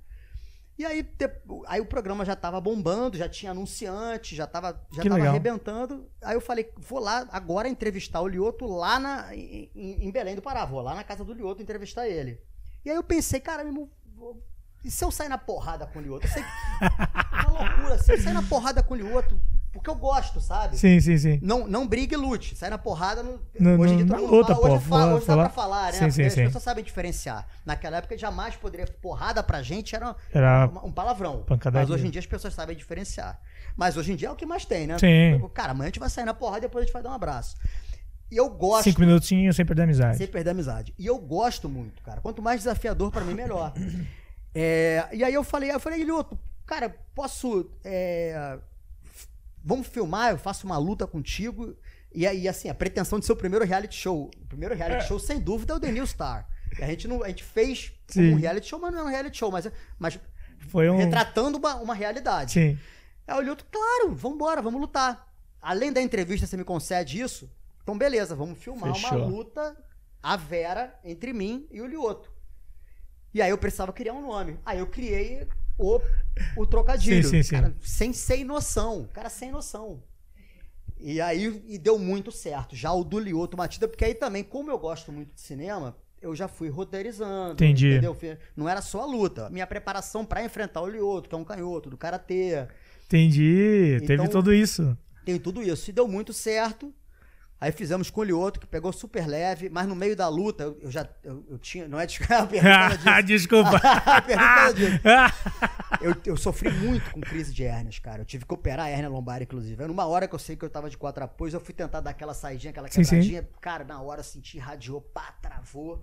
[0.79, 1.31] E aí, te-
[1.67, 5.31] aí o programa já tava bombando, já tinha anunciante, já tava, já Que tava legal.
[5.31, 6.11] arrebentando.
[6.23, 10.43] Aí eu falei, vou lá agora entrevistar o Lioto lá na, em, em- Belém do
[10.43, 12.41] Pará, vou lá na casa do Lioto entrevistar ele.
[12.85, 13.89] E aí eu pensei, cara, meu
[14.85, 16.27] e se eu sair na porrada com o Lioto?
[16.27, 16.43] Eu sei
[17.49, 19.41] uma loucura, se eu sair na porrada com o Lioto,
[19.73, 20.77] porque eu gosto, sabe?
[20.77, 21.39] Sim, sim, sim.
[21.43, 22.55] Não, não brigue e lute.
[22.55, 23.23] Sai na porrada.
[23.23, 23.41] No-
[23.81, 24.77] hoje em no- dia na todo mundo luta, fala, hoje, pô.
[24.77, 25.99] é fa- Vou hoje dá falar- pra falar, né?
[25.99, 26.45] Sim, sim, as sim.
[26.45, 27.49] pessoas sabem diferenciar.
[27.65, 28.87] Naquela época jamais poderia.
[29.01, 31.43] Porrada pra gente era, Era um palavrão.
[31.45, 31.89] pancadaria.
[31.89, 33.41] Mas hoje em dia as pessoas sabem diferenciar.
[33.77, 34.99] Mas hoje em dia é o que mais tem, né?
[34.99, 35.41] Sim.
[35.55, 37.15] Cara, amanhã a gente vai sair na porrada e depois a gente vai dar um
[37.15, 37.57] abraço.
[38.31, 38.85] E eu gosto.
[38.85, 40.17] cinco minutinhos sem perder a amizade.
[40.19, 40.95] Sem perder a amizade.
[40.99, 42.21] E eu gosto muito, cara.
[42.21, 43.73] Quanto mais desafiador pra mim, melhor.
[44.55, 47.71] É, e aí eu falei, eu falei, Lioto, cara, posso.
[47.83, 48.59] é,
[49.65, 51.77] vamos filmar, eu faço uma luta contigo.
[52.15, 54.31] E aí, assim, a pretensão de ser o primeiro reality show.
[54.41, 56.47] O primeiro reality show, sem dúvida, é o The New Star.
[56.81, 57.23] A gente não.
[57.23, 58.33] A gente fez Sim.
[58.33, 60.19] um reality show, mas não é um reality show, mas, mas
[60.69, 60.97] Foi um.
[60.97, 62.53] retratando uma, uma realidade.
[62.53, 62.79] Sim.
[63.27, 65.29] Aí o Lioto, claro, vambora, vamos lutar.
[65.61, 67.51] Além da entrevista, você me concede isso?
[67.83, 69.19] Então, beleza, vamos filmar Fechou.
[69.19, 69.77] uma luta
[70.23, 72.31] a Vera entre mim e o Lioto.
[73.35, 74.59] E aí eu precisava criar um nome.
[74.65, 75.49] Aí eu criei
[75.79, 76.01] o,
[76.57, 77.23] o trocadilho.
[77.25, 77.51] Sim, sim, sim.
[77.55, 79.09] Cara, sem sem noção.
[79.13, 80.03] Cara, sem noção.
[81.01, 82.77] E aí e deu muito certo.
[82.77, 86.35] Já o do Lioto Matida, porque aí também, como eu gosto muito de cinema, eu
[86.37, 87.55] já fui roteirizando.
[87.55, 87.89] Entendi.
[87.91, 88.17] Entendeu?
[88.57, 89.51] Não era só a luta.
[89.51, 92.69] Minha preparação pra enfrentar o Lioto, que é um canhoto do karatê.
[93.07, 93.97] Entendi.
[94.01, 94.97] Teve Então- tudo isso.
[95.25, 95.91] Tem tudo isso.
[95.91, 96.93] E deu muito certo.
[97.63, 100.79] Aí fizemos com o Lioto, que pegou super leve, mas no meio da luta, eu,
[100.83, 101.09] eu já.
[101.23, 101.87] Eu, eu tinha.
[101.87, 102.19] Não é disso.
[103.25, 103.79] Desculpa.
[104.27, 105.01] Pergunta disso.
[106.01, 108.23] Eu, eu sofri muito com crise de hérnias, cara.
[108.23, 109.81] Eu tive que operar a hérnia lombar, inclusive.
[109.81, 112.01] Aí, numa hora que eu sei que eu tava de quatro apoios, eu fui tentar
[112.01, 113.11] dar aquela saidinha, aquela Sim, sim.
[113.11, 113.49] quebradinha.
[113.61, 116.03] Cara, na hora senti, radiou, pá, travou.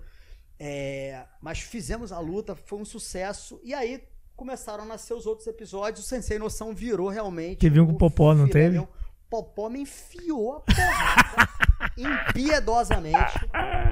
[0.57, 3.59] É, mas fizemos a luta, foi um sucesso.
[3.65, 4.01] E aí
[4.33, 6.05] começaram a nascer os outros episódios.
[6.05, 7.57] O Sensei Noção virou realmente.
[7.57, 8.75] Teve um com Popó, não teve?
[8.75, 8.87] meu.
[9.29, 11.49] Popó me enfiou a porrada
[11.97, 13.45] impiedosamente.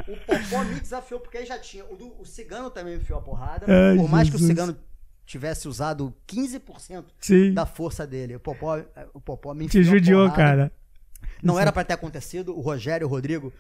[0.07, 1.85] O Popó me desafiou, porque aí já tinha.
[1.85, 3.65] O, do- o Cigano também me enfiou a porrada.
[3.67, 4.57] Ai, Por mais que o Jesus.
[4.57, 4.77] Cigano
[5.25, 7.53] tivesse usado 15% Sim.
[7.53, 8.79] da força dele, o Popó,
[9.13, 10.71] o Popó me Te enfiou a judiou, cara.
[11.43, 12.55] Não era pra ter acontecido.
[12.57, 13.53] O Rogério e o Rodrigo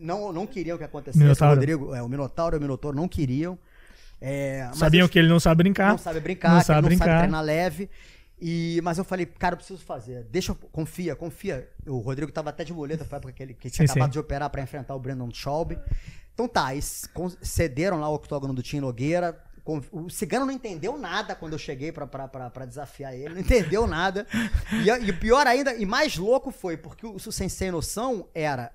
[0.00, 1.22] não, não queriam que acontecesse.
[1.22, 1.52] Minotauro.
[1.52, 3.58] O Rodrigo, é, o Minotauro e o Minotauro não queriam.
[4.20, 5.90] É, Sabiam eles que ele não sabe brincar.
[5.90, 7.18] não sabe brincar, Não sabe ele não sabe brincar.
[7.20, 7.88] treinar leve.
[8.40, 10.24] E, mas eu falei, cara, eu preciso fazer.
[10.30, 11.68] Deixa, eu- confia, confia.
[11.86, 14.10] O Rodrigo tava até de muleta, foi a época que ele que tinha Sim, acabado
[14.10, 14.12] sim.
[14.12, 15.72] de operar pra enfrentar o Brandon Schaub.
[16.34, 16.68] Então tá,
[17.12, 19.42] con- cederam lá o octógono do Tim Nogueira.
[19.92, 23.40] O Cigano não entendeu nada quando eu cheguei pra, pra, pra, pra desafiar ele, não
[23.40, 24.26] entendeu nada.
[24.72, 28.72] E, e o pior ainda, e mais louco foi, porque o, o Sensei Noção era.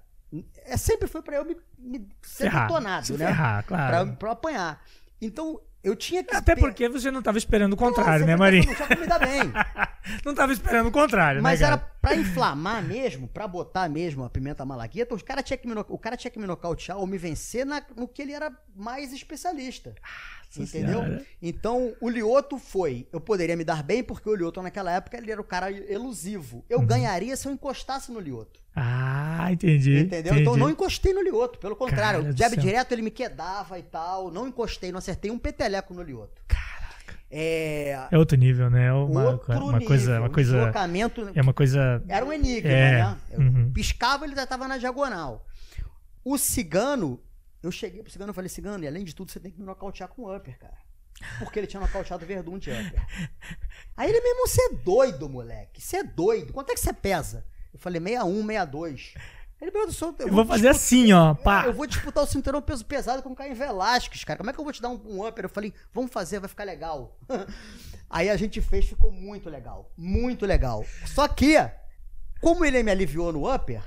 [0.66, 3.26] É, sempre foi pra eu me, me ser detonado, né?
[3.28, 4.16] ferrar, Pra, claro.
[4.18, 4.84] pra eu apanhar.
[5.20, 6.36] Então, eu tinha que.
[6.36, 8.65] Até esper- porque você não tava esperando o contrário, Nossa, né, Marinho?
[8.65, 9.51] Não tinha bem.
[10.25, 14.29] Não tava esperando o contrário, Mas né, era pra inflamar mesmo, pra botar mesmo a
[14.29, 17.07] pimenta malagueta, os cara tinha que me no- o cara tinha que me nocautear ou
[17.07, 19.95] me vencer na- no que ele era mais especialista.
[20.55, 20.99] entendeu?
[21.01, 21.25] Senhora.
[21.41, 23.07] Então, o Lioto foi.
[23.11, 26.63] Eu poderia me dar bem, porque o Lioto naquela época ele era o cara elusivo.
[26.69, 26.86] Eu Uhum.
[26.86, 28.59] ganharia se eu encostasse no Lioto.
[28.76, 29.99] Ah, entendi.
[29.99, 30.34] Entendeu?
[30.34, 30.59] Então entendi.
[30.59, 32.21] não encostei no Lioto, pelo contrário.
[32.21, 34.32] Cara o jab direto ele me quedava e tal.
[34.32, 36.41] Não encostei, não acertei um peteleco no Lioto.
[36.47, 37.19] Caraca.
[37.30, 38.07] É.
[38.11, 38.88] É outro nível, né?
[38.88, 42.03] É Uma, outro uma nível, coisa, uma um coisa, deslocamento é uma coisa.
[42.07, 43.17] era um enigma, É, né?
[43.32, 43.71] Eu uhum.
[43.71, 45.45] piscava, ele já tava na diagonal.
[46.26, 47.21] O cigano,
[47.61, 49.65] eu cheguei pro cigano e falei, cigano, e além de tudo, você tem que me
[49.65, 50.78] nocautear com upper, cara.
[51.38, 53.05] Porque ele tinha nocauteado o Verdun de upper.
[53.95, 55.82] Aí ele, meu irmão, você é doido, moleque.
[55.82, 56.53] Você é doido.
[56.53, 57.45] Quanto é que você pesa?
[57.74, 59.13] Eu falei, 61, 62.
[59.61, 61.65] Ele, meu Deus, eu, Eu vou fazer assim, ó, pá.
[61.65, 64.38] eu vou disputar o cinturão peso pesado com o Caio Velasquez, cara.
[64.38, 65.45] Como é que eu vou te dar um, um upper?
[65.45, 67.17] Eu falei, vamos fazer, vai ficar legal.
[68.09, 69.89] Aí a gente fez, ficou muito legal.
[69.97, 70.86] Muito legal.
[71.05, 71.55] Só que,
[72.41, 73.82] como ele me aliviou no upper,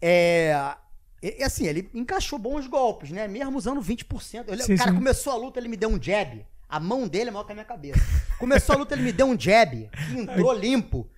[0.00, 0.74] é.
[1.22, 3.28] e- assim, ele encaixou bons golpes, né?
[3.28, 4.48] Mesmo usando 20%.
[4.48, 4.96] Ele, Sim, o cara sim.
[4.96, 6.44] começou a luta, ele me deu um jab.
[6.68, 8.00] A mão dele é maior que a minha cabeça.
[8.38, 11.08] Começou a luta, ele me deu um jab, entrou limpo.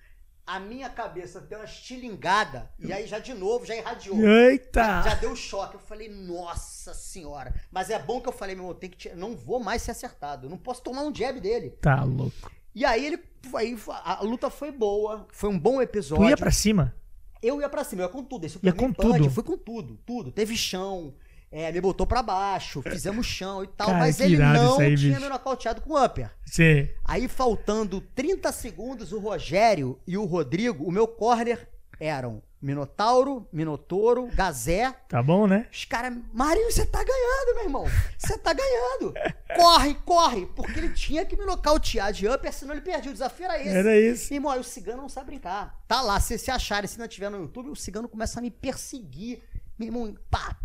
[0.47, 2.71] A minha cabeça deu uma estilingada.
[2.79, 4.17] E aí já de novo, já irradiou.
[4.25, 5.01] Eita!
[5.03, 5.75] Já deu choque.
[5.75, 7.53] Eu falei, nossa senhora.
[7.69, 9.91] Mas é bom que eu falei, meu, irmão, tem que te- não vou mais ser
[9.91, 10.45] acertado.
[10.47, 11.71] Eu não posso tomar um jab dele.
[11.81, 12.49] Tá louco.
[12.73, 13.19] E aí ele.
[13.55, 15.27] Aí a luta foi boa.
[15.31, 16.29] Foi um bom Tu episódio.
[16.29, 16.95] ia pra cima?
[17.41, 18.45] Eu ia pra cima, eu ia com tudo.
[18.45, 19.29] Esse Ia com tudo?
[19.29, 20.31] Fui com tudo, tudo.
[20.31, 21.13] Teve chão.
[21.51, 25.13] É, me botou pra baixo, fizemos chão e tal, Cara, mas ele não aí, tinha
[25.13, 25.21] bicho.
[25.21, 26.29] me nocauteado com upper.
[26.45, 26.89] Sim.
[27.05, 31.67] Aí, faltando 30 segundos, o Rogério e o Rodrigo, o meu corner
[31.99, 34.91] eram Minotauro, Minotouro, Gazé.
[35.07, 35.67] Tá bom, né?
[35.71, 37.85] Os caras, Marinho, você tá ganhando, meu irmão.
[38.17, 39.13] Você tá ganhando.
[39.55, 40.45] Corre, corre.
[40.47, 43.11] Porque ele tinha que me nocautear de upper, senão ele perdia.
[43.11, 43.69] O desafio era esse.
[43.69, 44.33] Era isso.
[44.33, 45.79] Irmão, aí o cigano não sabe brincar.
[45.87, 48.49] Tá lá, se se acharem, se não tiver no YouTube, o cigano começa a me
[48.49, 49.43] perseguir.
[49.77, 50.57] Meu irmão, pá,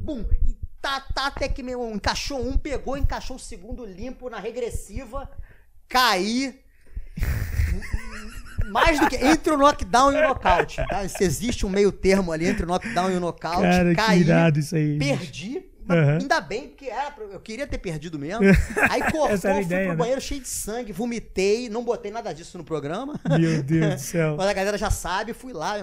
[0.00, 4.38] bum, e tá, tá, até que meu encaixou um, pegou, encaixou o segundo limpo na
[4.38, 5.30] regressiva,
[5.88, 6.60] caí.
[8.70, 10.76] Mais do que entre o knockdown e o nocaute.
[10.88, 11.08] Tá?
[11.08, 14.20] Se existe um meio termo ali entre o knockdown e o nocaute, Cara, que caí,
[14.20, 14.98] irado isso aí.
[14.98, 15.69] perdi.
[15.92, 16.18] Aham.
[16.20, 18.44] Ainda bem, porque era, eu queria ter perdido mesmo.
[18.90, 19.96] Aí cortou, fui ideia, pro né?
[19.96, 23.18] banheiro cheio de sangue, vomitei, não botei nada disso no programa.
[23.38, 24.36] Meu Deus do céu.
[24.36, 25.74] Mas a galera já sabe, fui lá,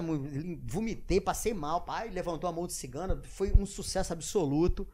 [0.66, 4.86] vomitei, passei mal, pai, levantou a mão de cigano, foi um sucesso absoluto.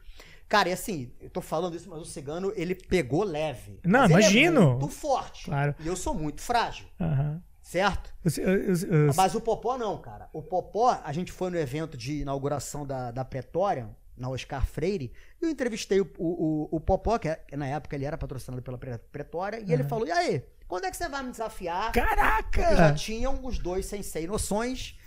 [0.47, 3.79] Cara, e assim, eu tô falando isso, mas o cigano, ele pegou leve.
[3.83, 4.61] Não, Mas ele imagino.
[4.61, 5.45] É muito forte.
[5.45, 5.73] Claro.
[5.79, 7.41] E eu sou muito frágil, Aham.
[7.63, 8.13] certo?
[8.37, 8.75] Eu- eu-
[9.07, 10.29] eu- Mas o Popó não, cara.
[10.31, 15.11] O Popó, a gente foi no evento de inauguração da, da Pretória, na Oscar Freire,
[15.41, 18.77] eu entrevistei o, o, o Popó, que é- que na época ele era patrocinado pela
[18.77, 21.91] Pre- Pretória, e ele falou: e aí, quando é que você vai me desafiar?
[21.91, 22.93] Porque já Caraca!
[22.93, 24.97] tinham os dois sensei noções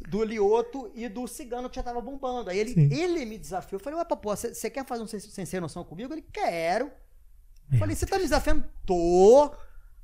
[0.00, 2.50] do Lioto e do Cigano que já tava bombando.
[2.50, 2.88] Aí ele, Sim.
[2.92, 3.78] ele me desafiou.
[3.80, 6.12] Eu falei, ué, Popó, você quer fazer um sem, sem ser noção comigo?
[6.14, 6.90] Ele, quero.
[7.68, 8.64] Meu falei, você tá me desafiando?
[8.86, 9.50] Tô.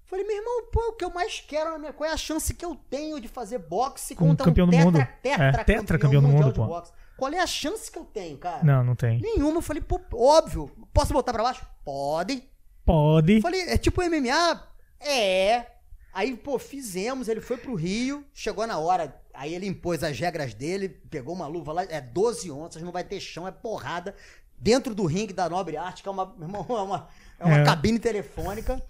[0.06, 1.92] Falei, meu irmão, pô, o que eu mais quero na minha.
[1.92, 4.72] Qual é a chance que eu tenho de fazer boxe Com contra campeão um do
[4.76, 5.08] tetra, mundo.
[5.22, 6.66] tetra, É, tetra campeão do mundial mundo, pô.
[6.66, 6.92] boxe?
[7.16, 8.62] Qual é a chance que eu tenho, cara?
[8.64, 9.20] Não, não tem.
[9.20, 9.58] Nenhuma.
[9.58, 10.70] Eu falei, pô, óbvio.
[10.92, 11.64] Posso botar pra baixo?
[11.84, 12.42] Pode.
[12.84, 13.40] Pode.
[13.40, 14.62] Falei, é tipo MMA?
[15.00, 15.66] É.
[16.12, 20.54] Aí, pô, fizemos, ele foi pro Rio, chegou na hora, aí ele impôs as regras
[20.54, 24.14] dele, pegou uma luva lá, é 12 onças, não vai ter chão, é porrada,
[24.56, 27.08] dentro do ringue da Nobre Arte, que é uma, irmão, é uma,
[27.40, 27.64] é uma É.
[27.64, 28.80] cabine telefônica.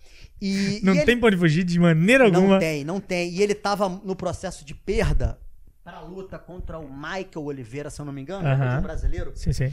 [0.40, 2.46] E, Não e ele- tem pra onde fugir de maneira alguma.
[2.54, 3.30] Não tem, não tem.
[3.30, 5.38] E ele tava no processo de perda
[5.84, 9.72] pra luta contra o Michael Oliveira, se eu não me engano, um brasileiro Sim, sim.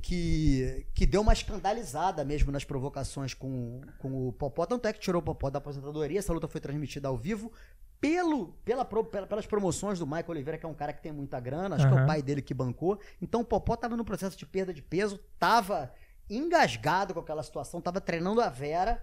[0.00, 4.64] que, que deu uma escandalizada mesmo nas provocações com, com o Popó.
[4.66, 6.18] Tanto é que tirou o Popó da aposentadoria.
[6.18, 7.52] Essa luta foi transmitida ao vivo
[8.00, 11.38] pelo, pela, pela- pelas promoções do Michael Oliveira, que é um cara que tem muita
[11.38, 11.76] grana.
[11.76, 12.98] Acho que é o pai dele que bancou.
[13.20, 15.92] Então o Popó tava no processo de perda de peso, tava
[16.28, 19.02] engasgado com aquela situação, tava treinando a Vera.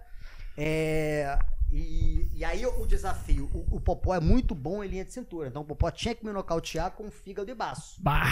[0.56, 1.38] É,
[1.72, 5.48] e, e aí o desafio, o, o Popó é muito bom em linha de cintura.
[5.48, 8.02] Então o Popó tinha que me nocautear com fígado e baço.
[8.02, 8.26] Bah.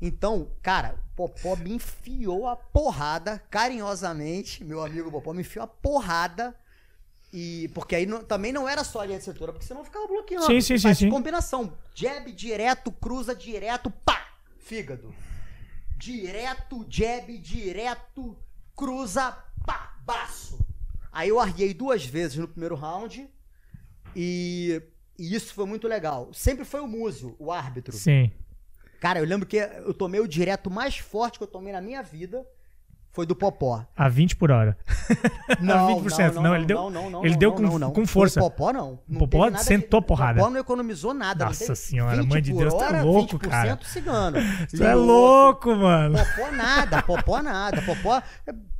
[0.00, 5.68] Então, cara, o Popó me enfiou a porrada, carinhosamente, meu amigo Popó me enfiou a
[5.68, 6.54] porrada.
[7.32, 10.06] E porque aí não- também não era só a linha de cintura, porque senão ficava
[10.06, 10.46] bloqueando.
[10.46, 11.10] Sim, sim, sim, sim.
[11.10, 11.76] combinação.
[11.94, 14.28] Jab direto, cruza direto, pá!
[14.58, 15.12] Fígado.
[15.98, 18.36] Direto, jab, direto,
[18.76, 19.32] cruza,
[19.66, 19.96] pá!
[20.04, 20.64] Baço.
[21.16, 23.26] Aí eu arguei duas vezes no primeiro round.
[24.14, 24.82] E,
[25.18, 26.28] e isso foi muito legal.
[26.34, 27.96] Sempre foi o Múzio, o árbitro.
[27.96, 28.30] Sim.
[29.00, 32.02] Cara, eu lembro que eu tomei o direto mais forte que eu tomei na minha
[32.02, 32.44] vida.
[33.12, 33.82] Foi do Popó.
[33.96, 34.76] A 20 por hora.
[35.58, 36.34] Não, 20%.
[36.34, 37.92] não, Não, ele deu- não, não, não, ele não, deu não, com- não, não.
[37.92, 38.40] com força.
[38.40, 38.98] O Popó não.
[39.08, 40.38] Não Popó sentou de- porrada.
[40.38, 41.46] O Popó não economizou nada.
[41.46, 43.78] não Nossa senhora, 20 mãe de Deus, tá hora, louco, 20% cara.
[43.84, 44.36] cigano.
[44.68, 46.18] Tu é louco, mano.
[46.18, 47.80] Popó nada, Popó nada.
[47.80, 48.22] Popó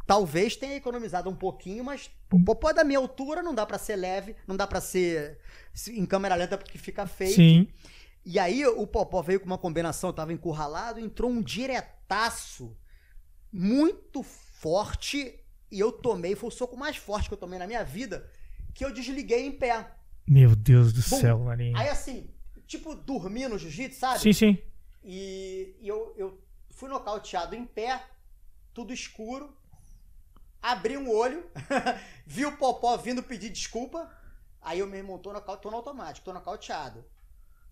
[0.06, 3.78] talvez tenha economizado um pouquinho, mas o Popó é da minha altura, não dá pra
[3.78, 5.38] ser leve, não dá pra ser
[5.74, 7.34] se- em câmera lenta porque fica feio.
[7.34, 7.68] Sim.
[8.24, 12.76] E aí o Popó veio com uma combinação, tava encurralado, entrou um diretaço
[13.52, 15.38] muito forte
[15.70, 18.28] e eu tomei, foi o soco mais forte que eu tomei na minha vida,
[18.74, 19.90] que eu desliguei em pé.
[20.26, 21.76] Meu Deus do céu, Marinho.
[21.76, 22.28] Aí assim,
[22.66, 24.20] tipo dormir no jiu-jitsu, sabe?
[24.20, 24.58] Sim, sim.
[25.04, 26.40] E, e eu, eu
[26.70, 28.02] fui nocauteado em pé,
[28.74, 29.56] tudo escuro,
[30.72, 31.48] abri um olho,
[32.26, 34.10] vi o Popó vindo pedir desculpa,
[34.60, 37.04] aí eu, meu irmão, tô, nocaute, tô no automático, tô nocauteado.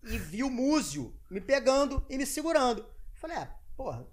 [0.03, 2.85] E vi o Múzio me pegando e me segurando.
[3.15, 4.05] Falei, é, porra,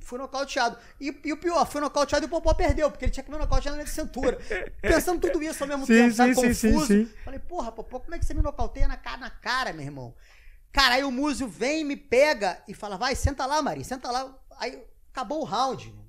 [0.00, 0.78] fui nocauteado.
[1.00, 3.38] E, e o pior, fui nocauteado e o Popó perdeu, porque ele tinha que me
[3.38, 4.38] nocautear na cintura.
[4.80, 6.86] Pensando tudo isso ao mesmo Sim, tempo, sim, sim, confuso.
[6.86, 7.12] sim.
[7.24, 10.14] Falei, porra, Popó, como é que você me nocauteia na cara, na cara, meu irmão?
[10.72, 14.34] Cara, aí o Múzio vem, me pega e fala, vai, senta lá, Mari, senta lá.
[14.58, 14.82] Aí
[15.12, 16.03] acabou o round.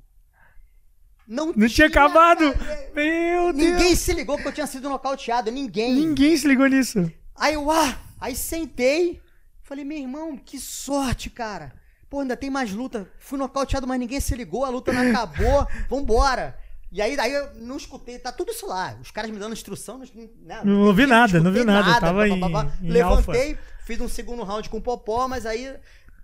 [1.27, 2.53] Não, Não tinha acabado.
[2.53, 3.55] cara, Meu Deus.
[3.71, 5.95] Ninguém se ligou que eu tinha sido nocauteado, ninguém.
[5.95, 7.11] Ninguém se ligou nisso.
[7.35, 9.19] Aí eu, ah, aí sentei,
[9.63, 11.73] falei, meu irmão, que sorte, cara.
[12.09, 13.09] Pô, ainda tem mais luta.
[13.19, 16.57] Fui nocauteado, mas ninguém se ligou, a luta não acabou, vambora.
[16.91, 18.95] E aí, daí eu não escutei, tá tudo isso lá.
[19.01, 20.05] Os caras me dando instrução, não,
[20.43, 23.57] né, Não entendi, nada, não vi escutei nada, tava blá, em- blá, blá, em Levantei,
[23.85, 25.75] fiz um segundo round com o Popó, mas aí,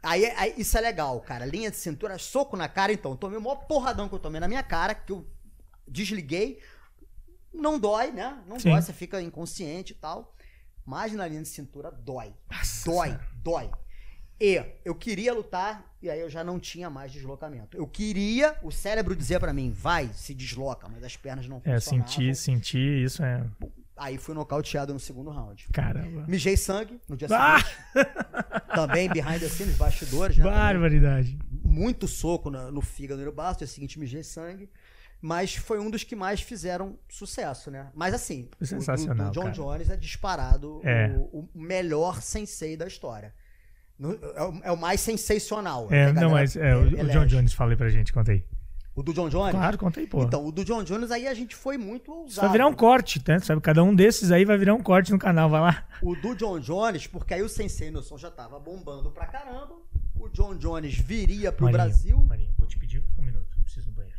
[0.02, 1.46] aí, aí isso é legal, cara.
[1.46, 3.16] Linha de cintura, soco na cara, então.
[3.16, 5.28] Tomei o maior porradão que eu tomei na minha cara, que eu
[5.88, 6.60] desliguei.
[7.54, 8.42] Não dói, né?
[8.48, 8.70] Não Sim.
[8.70, 10.36] dói, você fica inconsciente e tal.
[10.86, 12.34] Mas na linha de cintura dói.
[12.86, 13.70] dói, dói.
[14.40, 17.78] E eu queria lutar e aí eu já não tinha mais deslocamento.
[17.78, 21.76] Eu queria, o cérebro dizia pra mim, vai, se desloca, mas as pernas não É,
[21.80, 22.08] funcionavam.
[22.12, 23.46] sentir, sentir, isso é.
[23.98, 25.68] Aí fui nocauteado no segundo round.
[25.72, 26.26] Caramba.
[26.28, 27.60] Mijei sangue no dia Ah!
[27.60, 28.16] seguinte.
[28.74, 30.44] Também behind the scenes, bastidores, né?
[30.44, 31.38] Barbaridade.
[31.64, 34.70] muito soco na- no fígado e no baço, no dia seguinte mijei sangue.
[35.22, 37.92] Mas foi um dos que mais fizeram sucesso, né?
[37.94, 39.54] Mas assim, o Sensacional, do John cara.
[39.54, 41.10] Jones é disparado É.
[41.32, 43.34] O, o melhor sensei da história.
[44.00, 45.88] No- é, o, é o mais sensacional.
[45.92, 47.26] É, A não, mas é, o, o John.
[47.28, 48.44] Jones, falei pra gente, contei.
[48.94, 49.52] O do John Jones?
[49.52, 50.24] Claro, contei, pô.
[50.24, 52.42] Então, o do John Jones aí a gente foi muito Isso ousado.
[52.48, 53.40] vai virar um corte, né?
[53.40, 55.86] Sabe, cada um desses aí vai virar um corte no canal, vai lá.
[56.02, 59.76] O do John Jones, porque aí o Sensei Nelson já tava bombando pra caramba.
[60.20, 62.18] O John Jones viria pro Marinho, Brasil.
[62.28, 64.18] Marinho, vou te pedir um minuto, preciso no banheiro.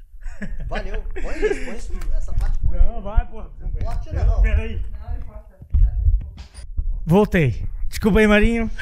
[0.68, 1.02] Valeu.
[1.22, 3.02] Põe isso, põe isso, essa parte põe.
[3.02, 3.44] vai, pô.
[3.60, 4.42] Não corte não.
[4.42, 4.82] Peraí.
[7.04, 7.66] Voltei.
[7.92, 8.70] Desculpa aí, Marinho.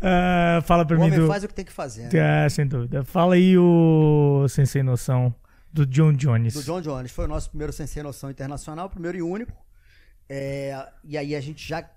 [0.00, 1.26] Ah, fala pra O mim homem do.
[1.26, 2.12] faz o que tem que fazer.
[2.12, 2.44] né?
[2.44, 3.04] Ah, sem dúvida.
[3.04, 5.34] Fala aí o Sensei Noção
[5.72, 6.54] do John Jones.
[6.54, 7.10] Do John Jones.
[7.12, 9.52] Foi o nosso primeiro Sensei Noção Internacional, primeiro e único.
[10.28, 11.88] É, e aí a gente já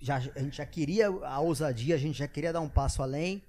[0.00, 3.42] já, a gente já queria a ousadia, a gente já queria dar um passo além.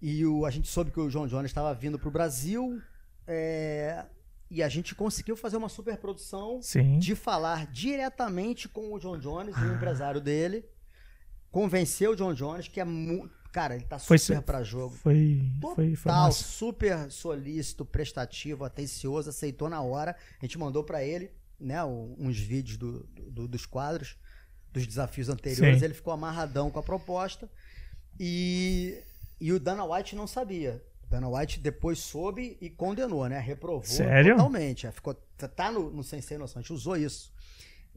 [0.00, 2.80] E o, a gente soube que o John Jones estava vindo para o Brasil.
[3.26, 4.04] é,
[4.50, 6.98] e a gente conseguiu fazer uma super produção Sim.
[6.98, 9.62] de falar diretamente com o John Jones, Ah.
[9.62, 10.64] o empresário dele.
[11.50, 13.32] Convencer o John Jones, que é muito.
[13.52, 14.96] Cara, ele tá Foi super su- para jogo.
[14.96, 16.42] Foi, foi, foi Total, massa.
[16.42, 20.16] super solícito, prestativo, atencioso, aceitou na hora.
[20.40, 21.30] A gente mandou pra ele,
[21.60, 24.16] né, uns vídeos do- do- dos quadros,
[24.72, 25.78] dos desafios anteriores.
[25.78, 25.84] Sim.
[25.84, 27.48] Ele ficou amarradão com a proposta.
[28.18, 29.00] E,
[29.40, 30.82] e o Dana White não sabia.
[31.18, 33.38] O Dana White depois soube e condenou, né?
[33.38, 34.36] Reprovou Sério?
[34.36, 34.86] totalmente.
[34.86, 36.58] É, Ficou, tá no, no Sem Ser Noção.
[36.58, 37.32] A gente usou isso.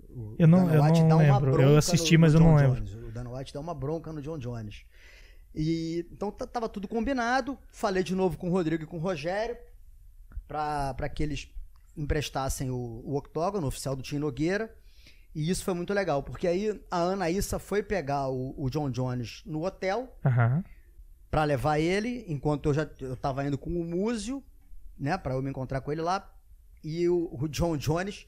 [0.10, 1.62] O Eu não- Dana eu White não dá uma lembro.
[1.62, 2.82] Eu assisti, no- mas no eu não John lembro.
[2.86, 3.08] Jones.
[3.08, 4.84] O Dana White dá uma bronca no John Jones.
[5.56, 7.58] E então tava tudo combinado.
[7.72, 9.58] Falei de novo com o Rodrigo e com o Rogério
[10.48, 11.50] para que eles
[11.96, 14.74] emprestassem o, o octógono oficial do Tim Nogueira.
[15.36, 19.44] E isso foi muito legal, porque aí a Anaísa foi pegar o, o John Jones
[19.46, 20.64] no hotel Aham.
[21.30, 24.44] Para levar ele, enquanto eu já eu tava indo com o Múzio,
[24.98, 26.34] né, para eu me encontrar com ele lá.
[26.84, 28.26] E o, o John Jones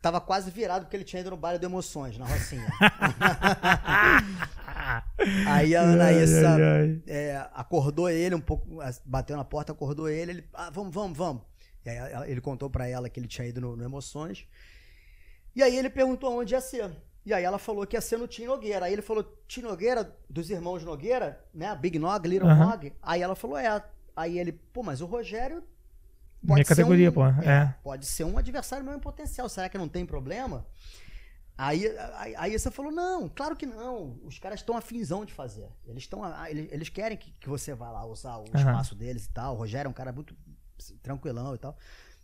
[0.00, 2.66] tava quase virado porque ele tinha ido no baile de emoções na Rocinha.
[5.46, 7.02] Aí a Anaísa Ai, ai, ai.
[7.06, 11.42] é, acordou ele um pouco, bateu na porta, acordou ele, ele, ah, vamos, vamos, vamos.
[11.84, 14.46] E aí ele contou pra ela que ele tinha ido no, no Emoções.
[15.54, 16.90] E aí ele perguntou onde ia ser.
[17.24, 18.86] E aí ela falou que ia ser no Tim Nogueira.
[18.86, 21.74] Aí ele falou, Tim Nogueira, dos irmãos Nogueira, né?
[21.76, 22.70] Big Nog, Little Aham.
[22.70, 22.92] Nog.
[23.00, 23.82] Aí ela falou, é.
[24.16, 25.62] Aí ele, pô, mas o Rogério.
[26.42, 27.74] Minha categoria, um, pô, é.
[27.84, 29.48] Pode ser um adversário meu em potencial.
[29.48, 30.66] Será que não tem problema?
[31.56, 34.18] Aí, aí, aí você falou, não, claro que não.
[34.24, 35.68] Os caras estão afinzão de fazer.
[35.86, 36.22] Eles estão.
[36.48, 38.58] Eles, eles querem que, que você vá lá usar o Aham.
[38.58, 39.54] espaço deles e tal.
[39.54, 40.34] O Rogério é um cara muito
[41.02, 41.76] tranquilão e tal.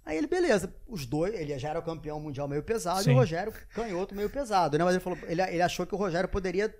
[0.09, 3.11] Aí ele, beleza, os dois, ele já era o campeão mundial meio pesado Sim.
[3.11, 4.82] e o Rogério canhoto meio pesado, né?
[4.82, 6.74] Mas ele falou, ele, ele achou que o Rogério poderia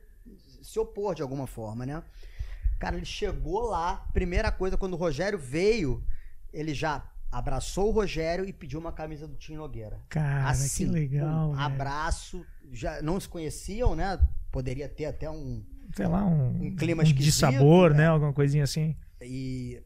[0.63, 2.03] se opor de alguma forma, né?
[2.79, 6.03] Cara, ele chegou lá, primeira coisa, quando o Rogério veio,
[6.55, 10.01] ele já abraçou o Rogério e pediu uma camisa do Tim Nogueira.
[10.09, 11.51] Cara, assim, que legal.
[11.51, 11.67] um velho.
[11.67, 14.19] abraço, já não se conheciam, né?
[14.51, 15.63] Poderia ter até um.
[15.95, 17.99] Sei lá, um, um clima de esquisito, sabor, né?
[17.99, 18.07] né?
[18.07, 18.97] Alguma coisinha assim.
[19.21, 19.83] E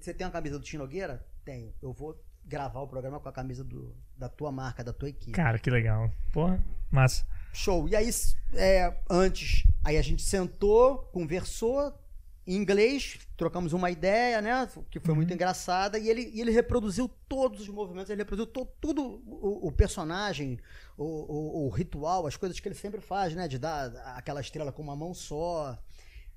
[0.00, 1.22] você tem uma camisa do Tim Nogueira?
[1.44, 1.74] Tenho.
[1.82, 5.32] Eu vou gravar o programa com a camisa do- da tua marca, da tua equipe.
[5.32, 6.10] Cara, que legal.
[6.32, 7.26] Porra, massa.
[7.52, 7.88] Show.
[7.88, 8.08] E aí,
[8.54, 11.92] é, antes, aí a gente sentou, conversou
[12.46, 14.68] em inglês, trocamos uma ideia, né?
[14.90, 15.98] Que foi muito engraçada.
[15.98, 20.58] E ele, ele reproduziu todos os movimentos, ele reproduziu to- tudo o, o personagem,
[20.96, 23.48] o, o- o ritual, as coisas que ele sempre faz, né?
[23.48, 23.86] De dar
[24.16, 25.76] aquela estrela com uma mão só.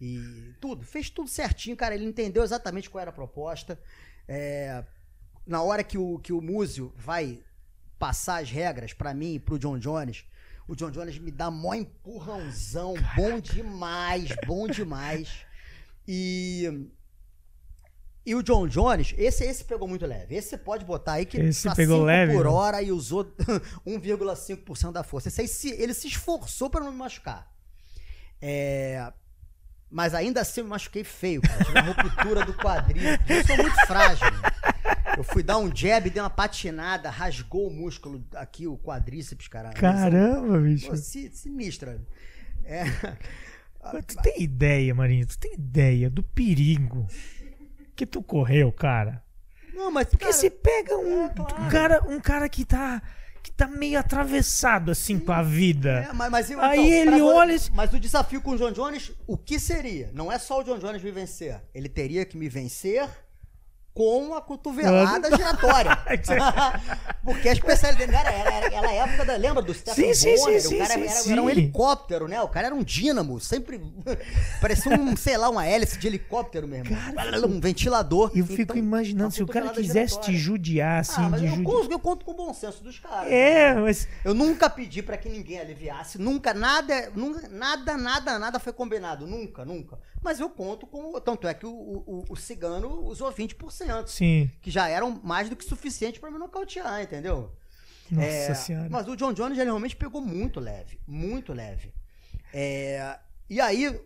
[0.01, 0.83] E tudo.
[0.85, 1.93] Fez tudo certinho, cara.
[1.93, 3.79] Ele entendeu exatamente qual era a proposta.
[4.27, 4.83] É,
[5.49, 7.43] na hora que o, que o Múzio vai
[7.97, 10.23] passar as regras pra mim e pro John Jones,
[10.67, 15.45] o John Jones me dá mó empurrãozão, bom demais, bom demais.
[16.07, 16.87] E
[18.25, 20.35] e o John Jones, esse esse pegou muito leve.
[20.35, 22.51] Esse você pode botar aí que Esse tá pegou 5 leve, por né?
[22.51, 23.25] hora e usou
[23.87, 25.29] 1,5% da força.
[25.29, 27.51] Esse aí se- ele se esforçou pra não me machucar.
[28.41, 29.11] É,
[29.89, 31.65] mas ainda assim eu me machuquei feio, cara.
[31.65, 33.03] Tive uma ruptura do quadril.
[33.27, 34.27] Eu sou muito frágil.
[35.19, 39.71] Eu fui dar um jab, dei uma patinada, rasgou o músculo aqui, o quadríceps, cara.
[39.71, 40.87] Caramba, bicho.
[40.87, 42.01] Pô, si- sinistra.
[42.63, 42.85] É,
[43.83, 45.27] Mas Tu tem ideia, Marinho?
[45.27, 47.05] Tu tem ideia do perigo
[47.97, 49.21] que tu correu, cara?
[49.73, 51.61] não, mas Porque cara, você pega um, é, claro.
[51.63, 53.01] um cara, um cara que tá
[53.43, 56.07] que tá meio atravessado assim com a vida.
[56.09, 59.11] É, mas, mas eu, Aí então, ele olha Mas o desafio com o John Jones,
[59.27, 60.11] o que seria?
[60.13, 61.61] Não é só o John Jones me vencer.
[61.73, 63.09] Ele teria que me vencer
[63.99, 65.91] com a cotovelada giratória.
[67.21, 69.35] Porque a especialidade dele era, era, era a época da.
[69.35, 70.61] Lembra do Stephen Sim, sim, Bonner?
[70.61, 72.41] sim, o cara sim, era, sim, era um helicóptero, né?
[72.41, 73.41] O cara era um dínamo.
[73.41, 73.81] Sempre.
[74.61, 76.95] parecia um, sei lá, uma hélice de helicóptero mesmo.
[77.13, 78.31] Cara, um ventilador.
[78.33, 80.39] Eu fico Então, imaginando uma se o cara quisesse te giratória.
[80.39, 83.29] judiar assim, Ah, mas de eu, conto, eu conto com o bom senso dos caras.
[83.29, 83.81] É, né?
[83.81, 88.71] mas Eu nunca pedi pra que ninguém aliviasse, nunca, nada, nunca, nada, nada, nada foi
[88.71, 89.99] combinado, nunca, nunca.
[90.21, 94.49] Mas eu conto com, tanto é que o, o, o cigano usou 20%, sim.
[94.61, 97.51] que já eram mais do que suficiente pra me nocautear, entendeu?
[98.11, 98.89] Nossa É, senhora.
[98.89, 101.93] Mas o John Jones ele realmente pegou muito leve, muito leve.
[102.53, 103.17] É,
[103.49, 103.99] e aí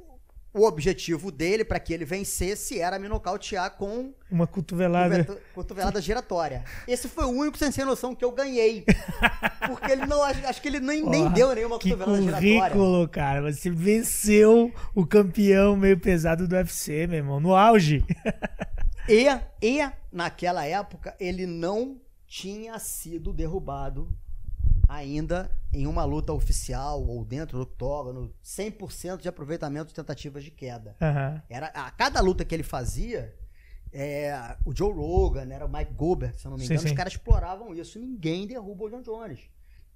[0.54, 5.18] o objetivo dele pra que ele vencesse era me nocautear com Uma cotovelada.
[5.24, 6.64] Cotovela- Cotovelada giratória.
[6.88, 8.86] Esse foi o único sem ser noção que eu ganhei.
[9.68, 12.60] Porque ele não, acho, que ele nem, nem Porra, deu nenhuma Que cotovelada giratória.
[12.76, 13.52] currículo, cara.
[13.52, 17.40] Você venceu o campeão meio pesado do UFC, meu irmão.
[17.40, 18.06] No auge.
[19.10, 19.26] E,
[19.62, 24.08] e, naquela época, ele não tinha sido derrubado
[24.88, 30.52] ainda em uma luta oficial ou dentro do octógono 100% de aproveitamento de tentativas de
[30.52, 30.96] queda.
[31.02, 31.42] Aham.
[31.50, 33.36] Era a cada luta que ele fazia,
[33.92, 36.94] é, o Joe Rogan, era o Mike Goldberg, se eu não me Sim, engano, sim.
[36.94, 37.98] os caras exploravam isso.
[38.00, 39.40] Ninguém derruba o John Jones.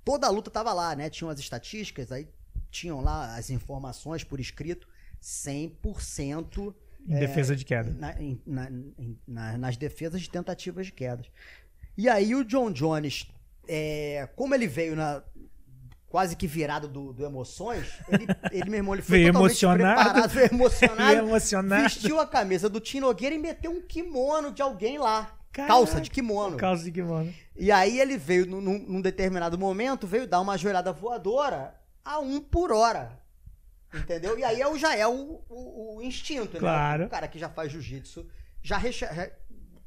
[0.04, 1.10] Toda a luta tava lá, né?
[1.10, 2.28] Tinham as estatísticas, aí
[2.72, 4.88] tinham lá as informações por escrito,
[5.22, 6.74] 100%
[7.08, 7.92] Em defesa de queda.
[7.94, 11.28] na- em- na- em- na- nas defesas de tentativas de quedas.
[11.98, 13.28] E aí o John Jones,
[13.68, 15.24] é, como ele veio na
[16.18, 20.04] quase que virado do, do emoções, ele, ele meu irmão, ele foi Veio totalmente emocionado.
[20.04, 21.84] preparado, veio emocionado, Veio emocionado.
[21.84, 25.38] vestiu a camisa do Tim Nogueira e meteu um kimono de alguém lá.
[25.54, 25.72] Caraca.
[25.76, 26.58] Calça de kimono.
[26.58, 27.32] Calça de kimono.
[27.56, 32.40] E aí ele veio, num, num- determinado momento, veio dar uma joelhada voadora a um
[32.42, 33.20] por hora.
[33.94, 34.40] Entendeu?
[34.40, 37.02] E aí é já é o, o- o instinto, Claro.
[37.02, 37.06] né?
[37.06, 38.26] O cara que já faz jiu-jitsu
[38.64, 39.32] já reche- re-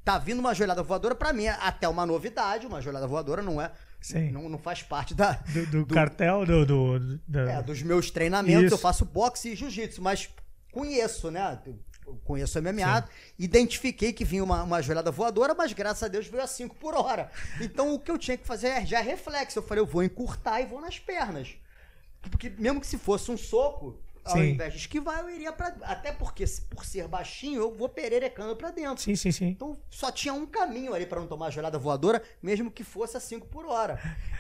[0.05, 3.73] tá vindo uma joelhada voadora, pra mim até uma novidade, uma joelhada voadora não é,
[4.01, 4.31] Sim.
[4.31, 6.65] não, não faz parte da, Do, do cartel, do.
[6.65, 8.75] do, do- do- é, dos meus treinamentos, Isso.
[8.75, 10.29] eu faço boxe e jiu-jitsu, mas
[10.73, 11.61] conheço, né?
[11.67, 11.79] Eu
[12.25, 16.47] Conheço MMA, identifiquei que vinha uma, uma joelhada voadora, mas graças a Deus veio a
[16.47, 17.31] 5 por hora.
[17.61, 19.59] Então o que eu tinha que fazer é já reflexo.
[19.59, 21.55] Eu falei, eu vou encurtar e vou nas pernas.
[22.23, 23.97] Porque mesmo que se fosse um soco,
[24.31, 24.51] ao Sim.
[24.51, 25.69] invés de esquivar, eu iria pra.
[25.83, 29.03] Até porque, por ser baixinho, eu vou pererecando pra dentro.
[29.03, 29.49] Sim, sim, sim.
[29.49, 33.17] Então só tinha um caminho ali pra não tomar a joelhada voadora, mesmo que fosse
[33.17, 33.99] a 5 por hora.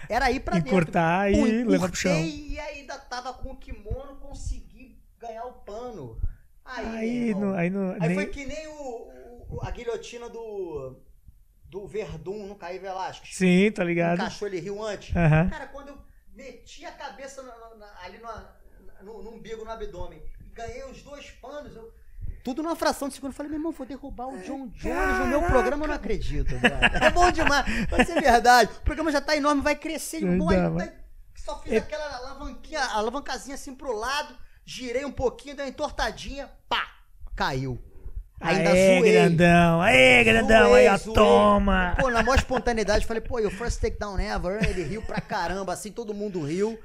[0.09, 0.68] Era ir pra dentro.
[0.70, 2.12] Encurtar e levar pro chão.
[2.18, 6.20] E ainda tava com o kimono, consegui ganhar o pano.
[6.64, 9.09] Aí, Aí, no, aí, no, aí nem- foi que nem o,
[9.51, 10.97] o- a guilhotina do
[11.64, 13.34] do Verdun no Caí Velasquez.
[13.36, 14.18] Sim, tá ligado?
[14.18, 15.14] Encaixou ele riu antes.
[15.14, 15.49] Aham.
[15.49, 15.99] Cara, quando eu
[16.34, 18.57] meti a cabeça na- na- na- ali na-
[19.03, 21.92] no, no umbigo, no abdômen, e ganhei os dois panos, eu...
[22.42, 23.32] Tudo numa fração de segundo.
[23.32, 25.53] Eu falei, meu irmão, vou derrubar o John Jones no meu Caraca.
[25.53, 26.57] programa, eu não acredito.
[26.57, 26.74] velho.
[27.05, 27.66] É bom demais.
[27.90, 28.70] Vai ser verdade.
[28.78, 30.24] O programa já tá enorme, vai crescer.
[30.38, 30.90] Bom é vai-
[31.36, 34.34] só fiz É- aquela alavanquinha, alavancazinha assim pro lado,
[34.64, 36.86] girei um pouquinho, dei uma entortadinha, pá,
[37.36, 37.78] caiu.
[38.40, 39.12] Ainda Aê, zoei.
[39.12, 39.82] grandão.
[39.82, 40.68] Aê, grandão.
[40.70, 41.14] Zoei, aí, ó, zoei.
[41.14, 41.94] toma.
[42.01, 45.74] Pô, na maior espontaneidade, falei, pô, e o first takedown ever, ele riu pra caramba,
[45.74, 46.78] assim, todo mundo riu.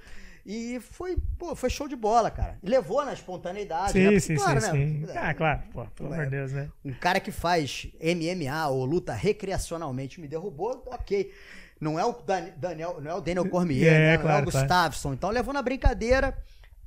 [0.46, 2.60] E foi, pô, foi show de bola, cara.
[2.62, 4.06] E Levou na espontaneidade, Sim, né?
[4.06, 5.08] Porque, sim, claro, sim, né?
[5.08, 5.18] sim.
[5.18, 5.64] Ah, claro.
[5.74, 6.70] Pô, pelo amor de Deus, né?
[6.84, 11.34] Um cara que faz MMA ou luta recreacionalmente me derrubou, ok.
[11.82, 14.08] Não é o Dan- Daniel, não é o Daniel Cormier, É, né?
[14.08, 14.68] não é claro, o claro.
[14.68, 15.14] Gustafsson.
[15.14, 16.38] Então levou na brincadeira.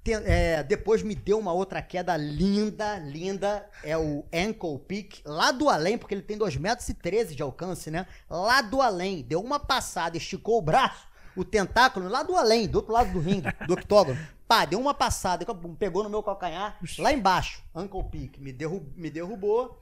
[0.04, 3.66] Te- é, depois me deu uma outra queda linda, linda.
[3.82, 7.42] É o ankle pick, lá do além, porque ele tem 2,13 metros e 13 de
[7.42, 8.06] alcance, né?
[8.30, 9.22] Lá do além.
[9.22, 11.07] Deu uma passada, esticou o braço,
[11.41, 14.18] o tentáculo, lá do além, do outro lado do ringue, do octógono.
[14.47, 15.45] Pá, deu uma passada,
[15.78, 17.62] pegou no meu calcanhar, lá embaixo.
[17.74, 18.55] Ankle pick, me,
[18.97, 19.78] me derrubou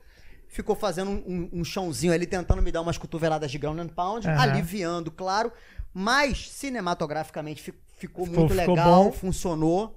[0.49, 3.89] ficou fazendo um, um- um chãozinho ali, tentando me dar umas cotoveladas de ground and
[3.89, 4.41] pound, Aham.
[4.41, 5.53] aliviando, claro.
[5.93, 9.13] Mas, cinematograficamente, fi- ficou, Ficou- muito ficou legal, bom.
[9.13, 9.95] funcionou.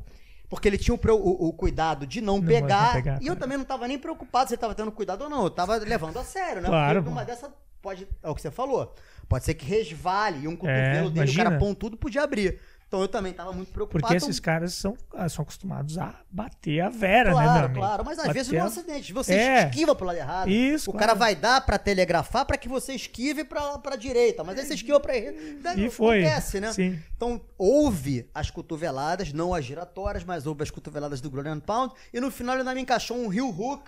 [0.49, 3.55] Porque ele tinha o, o- o cuidado de não, Não pegar, pegar, E eu também
[3.57, 5.43] não tava nem preocupado se ele tava tendo cuidado ou não.
[5.43, 6.67] Eu tava levando a sério, né?
[6.67, 8.07] Claro, numa dessa pode.
[8.21, 8.93] É o que você falou.
[9.27, 12.59] Pode ser que resvale e um cotovelo É, dele, o cara pão tudo podia abrir.
[12.89, 14.01] Então eu também tava muito preocupado.
[14.01, 17.79] Porque esses caras são, ah, são acostumados a bater a Vera, né, Claro, amigo?
[17.79, 19.13] claro, mas às Bater vezes não é um acidente.
[19.13, 19.67] Você É.
[19.69, 20.49] esquiva pro lado errado.
[20.49, 21.07] Isso, O claro.
[21.07, 24.73] cara vai dar pra telegrafar pra que você esquive pra, pra direita, mas aí você
[24.73, 25.79] esquiva pra direita.
[25.79, 26.23] E foi.
[26.25, 26.73] Acontece, né?
[26.73, 26.99] Sim.
[27.15, 31.93] Então, houve as cotoveladas, não as giratórias, mas houve as cotoveladas do Ground and Pound.
[32.11, 33.83] E no final ele ainda me encaixou um heel hook.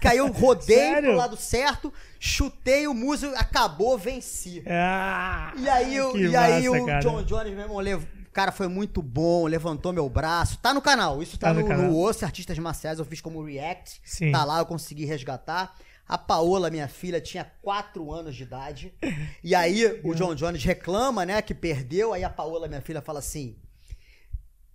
[0.00, 4.62] Que aí eu rodei pro lado certo, chutei o muso, acabou, venci.
[4.66, 7.00] Ah, E aí, o- que e aí massa, o cara.
[7.00, 10.58] John Jones, meu irmão, lev- o cara foi muito bom, levantou meu braço.
[10.58, 11.86] Tá no canal, isso tá, Tá no no, canal.
[11.86, 13.98] no Osso Artistas Marciais, eu fiz como react.
[14.04, 14.30] Sim.
[14.30, 15.74] Tá lá, eu consegui resgatar.
[16.06, 18.94] A Paola, minha filha, tinha 4 anos de idade.
[19.42, 22.12] E aí o John Jones reclama, né, que perdeu.
[22.12, 23.56] Aí a Paola, minha filha, fala assim: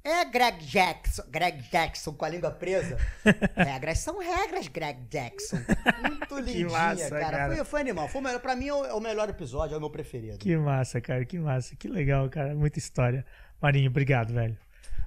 [0.03, 2.97] É Greg Jackson, Greg Jackson com a língua presa.
[3.55, 5.57] Regras são regras, Greg Jackson.
[6.01, 7.37] Muito lindinha, massa, cara.
[7.37, 7.55] cara.
[7.55, 8.07] Foi, foi animal.
[8.09, 10.39] Foi melhor, pra mim é é o melhor episódio, é o meu preferido.
[10.39, 13.23] Que massa, cara, que massa, que legal, cara, muita história.
[13.61, 14.57] Marinho, obrigado, velho.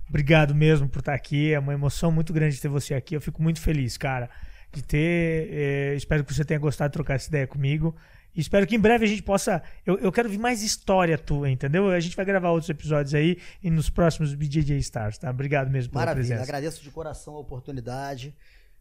[0.08, 3.16] Obrigado mesmo por estar aqui, é uma emoção muito grande ter você aqui.
[3.16, 4.30] Eu fico muito feliz, cara,
[4.72, 5.48] de ter.
[5.50, 7.96] eh, espero que você tenha gostado de trocar essa ideia comigo.
[8.34, 9.62] E espero que em breve a gente possa.
[9.86, 11.88] Eu, eu quero ver mais história tua, entendeu?
[11.90, 15.30] A gente vai gravar outros episódios aí e nos próximos BJJ Stars, tá?
[15.30, 16.42] Obrigado mesmo pela Maravilha, presença.
[16.42, 18.34] agradeço de coração a oportunidade.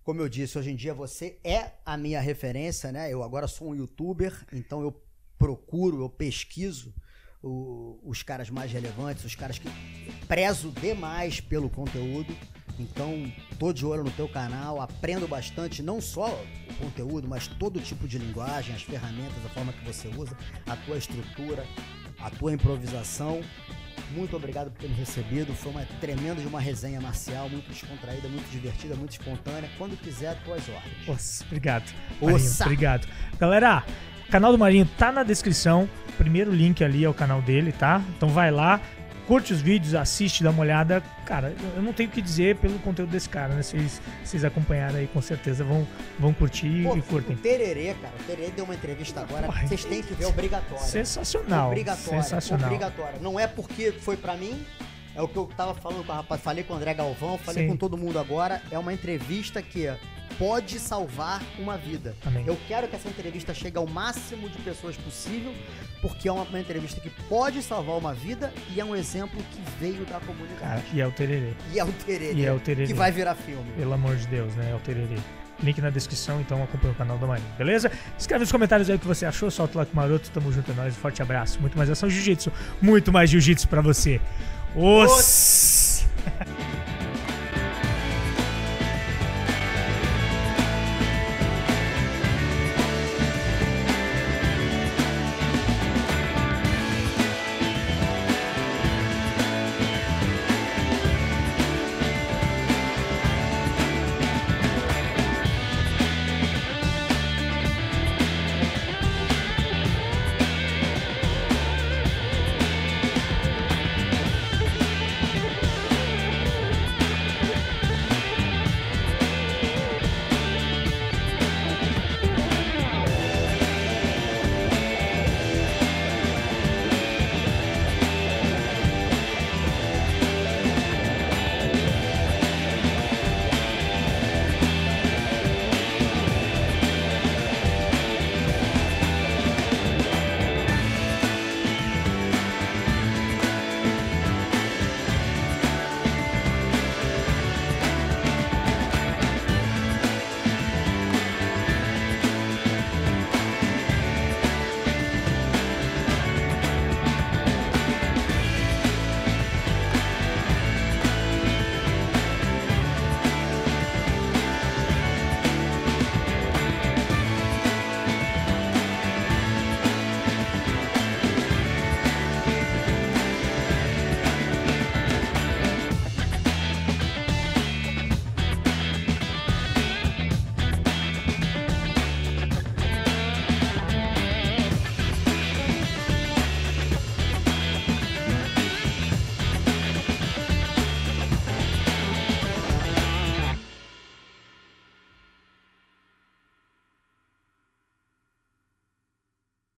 [0.04, 3.14] Como eu disse, hoje em dia você é a minha referência, né?
[3.14, 5.02] Eu agora sou um youtuber, então eu
[5.38, 6.94] procuro, eu pesquiso
[7.44, 9.68] o- os caras mais relevantes, os caras que
[10.28, 12.36] prezo demais pelo conteúdo.
[12.80, 16.28] Então, tô de olho no teu canal, aprendo bastante, não só
[16.70, 20.36] o conteúdo, mas todo tipo de linguagem, as ferramentas, a forma que você usa,
[20.68, 21.64] a tua estrutura,
[22.20, 23.42] a tua improvisação.
[24.16, 25.54] muito obrigado por ter me recebido.
[25.54, 29.70] Foi uma tremenda de uma resenha marcial, muito descontraída, muito divertida, muito espontânea.
[29.78, 31.08] Quando quiser, tuas ordens.
[31.48, 31.92] Obrigado.
[32.22, 32.64] Ossa.
[32.66, 33.08] obrigado.
[33.40, 33.84] Galera,
[34.34, 35.88] canal do Marinho tá na descrição.
[36.18, 38.02] Primeiro link ali é o canal dele, tá?
[38.18, 38.82] Então vai lá,
[39.28, 41.04] curte os vídeos, assiste, dá uma olhada.
[41.24, 43.62] Cara, eu não tenho o que dizer pelo conteúdo desse cara, né?
[43.62, 47.36] Vocês, vocês acompanharam aí, com certeza vão, vão curtir Pô, e curtem.
[47.36, 49.46] O Tererê, cara, o Tererê deu uma entrevista agora.
[49.46, 50.84] Porra, Vocês têm que ver, obrigatório.
[50.84, 51.68] Sensacional.
[51.68, 52.66] Obrigatória, Sensacional.
[52.66, 53.20] obrigatória.
[53.22, 54.66] Não é porque foi pra mim,
[55.16, 57.66] é o que eu tava falando com a rapaz, falei com o André Galvão, falei
[57.66, 57.70] Sim.
[57.70, 59.88] com todo mundo agora, é uma entrevista que
[60.38, 62.16] pode salvar uma vida.
[62.26, 62.44] Amém.
[62.48, 65.54] Eu quero que essa entrevista chegue ao máximo de pessoas possível,
[66.02, 69.62] porque é uma, uma entrevista que pode salvar uma vida e é um exemplo que
[69.80, 70.84] veio da Cara, comunidade.
[70.94, 71.54] e é o Tererê.
[71.72, 72.88] E é o Tererê, E é o Tererê.
[72.88, 73.72] que vai virar filme.
[73.78, 74.72] Pelo amor de Deus, né?
[74.72, 75.18] É o Tererê.
[75.62, 77.92] Link na descrição, então acompanha o canal do Marinho, beleza?
[78.18, 80.96] Escreve nos comentários aí o que você achou, solta o Maroto, tamo junto, é nóis,
[80.96, 81.60] forte abraço.
[81.62, 82.52] Muito mais ação jiu-jitsu,
[82.82, 84.20] muito mais jiu-jitsu pra você.
[84.76, 85.10] Os...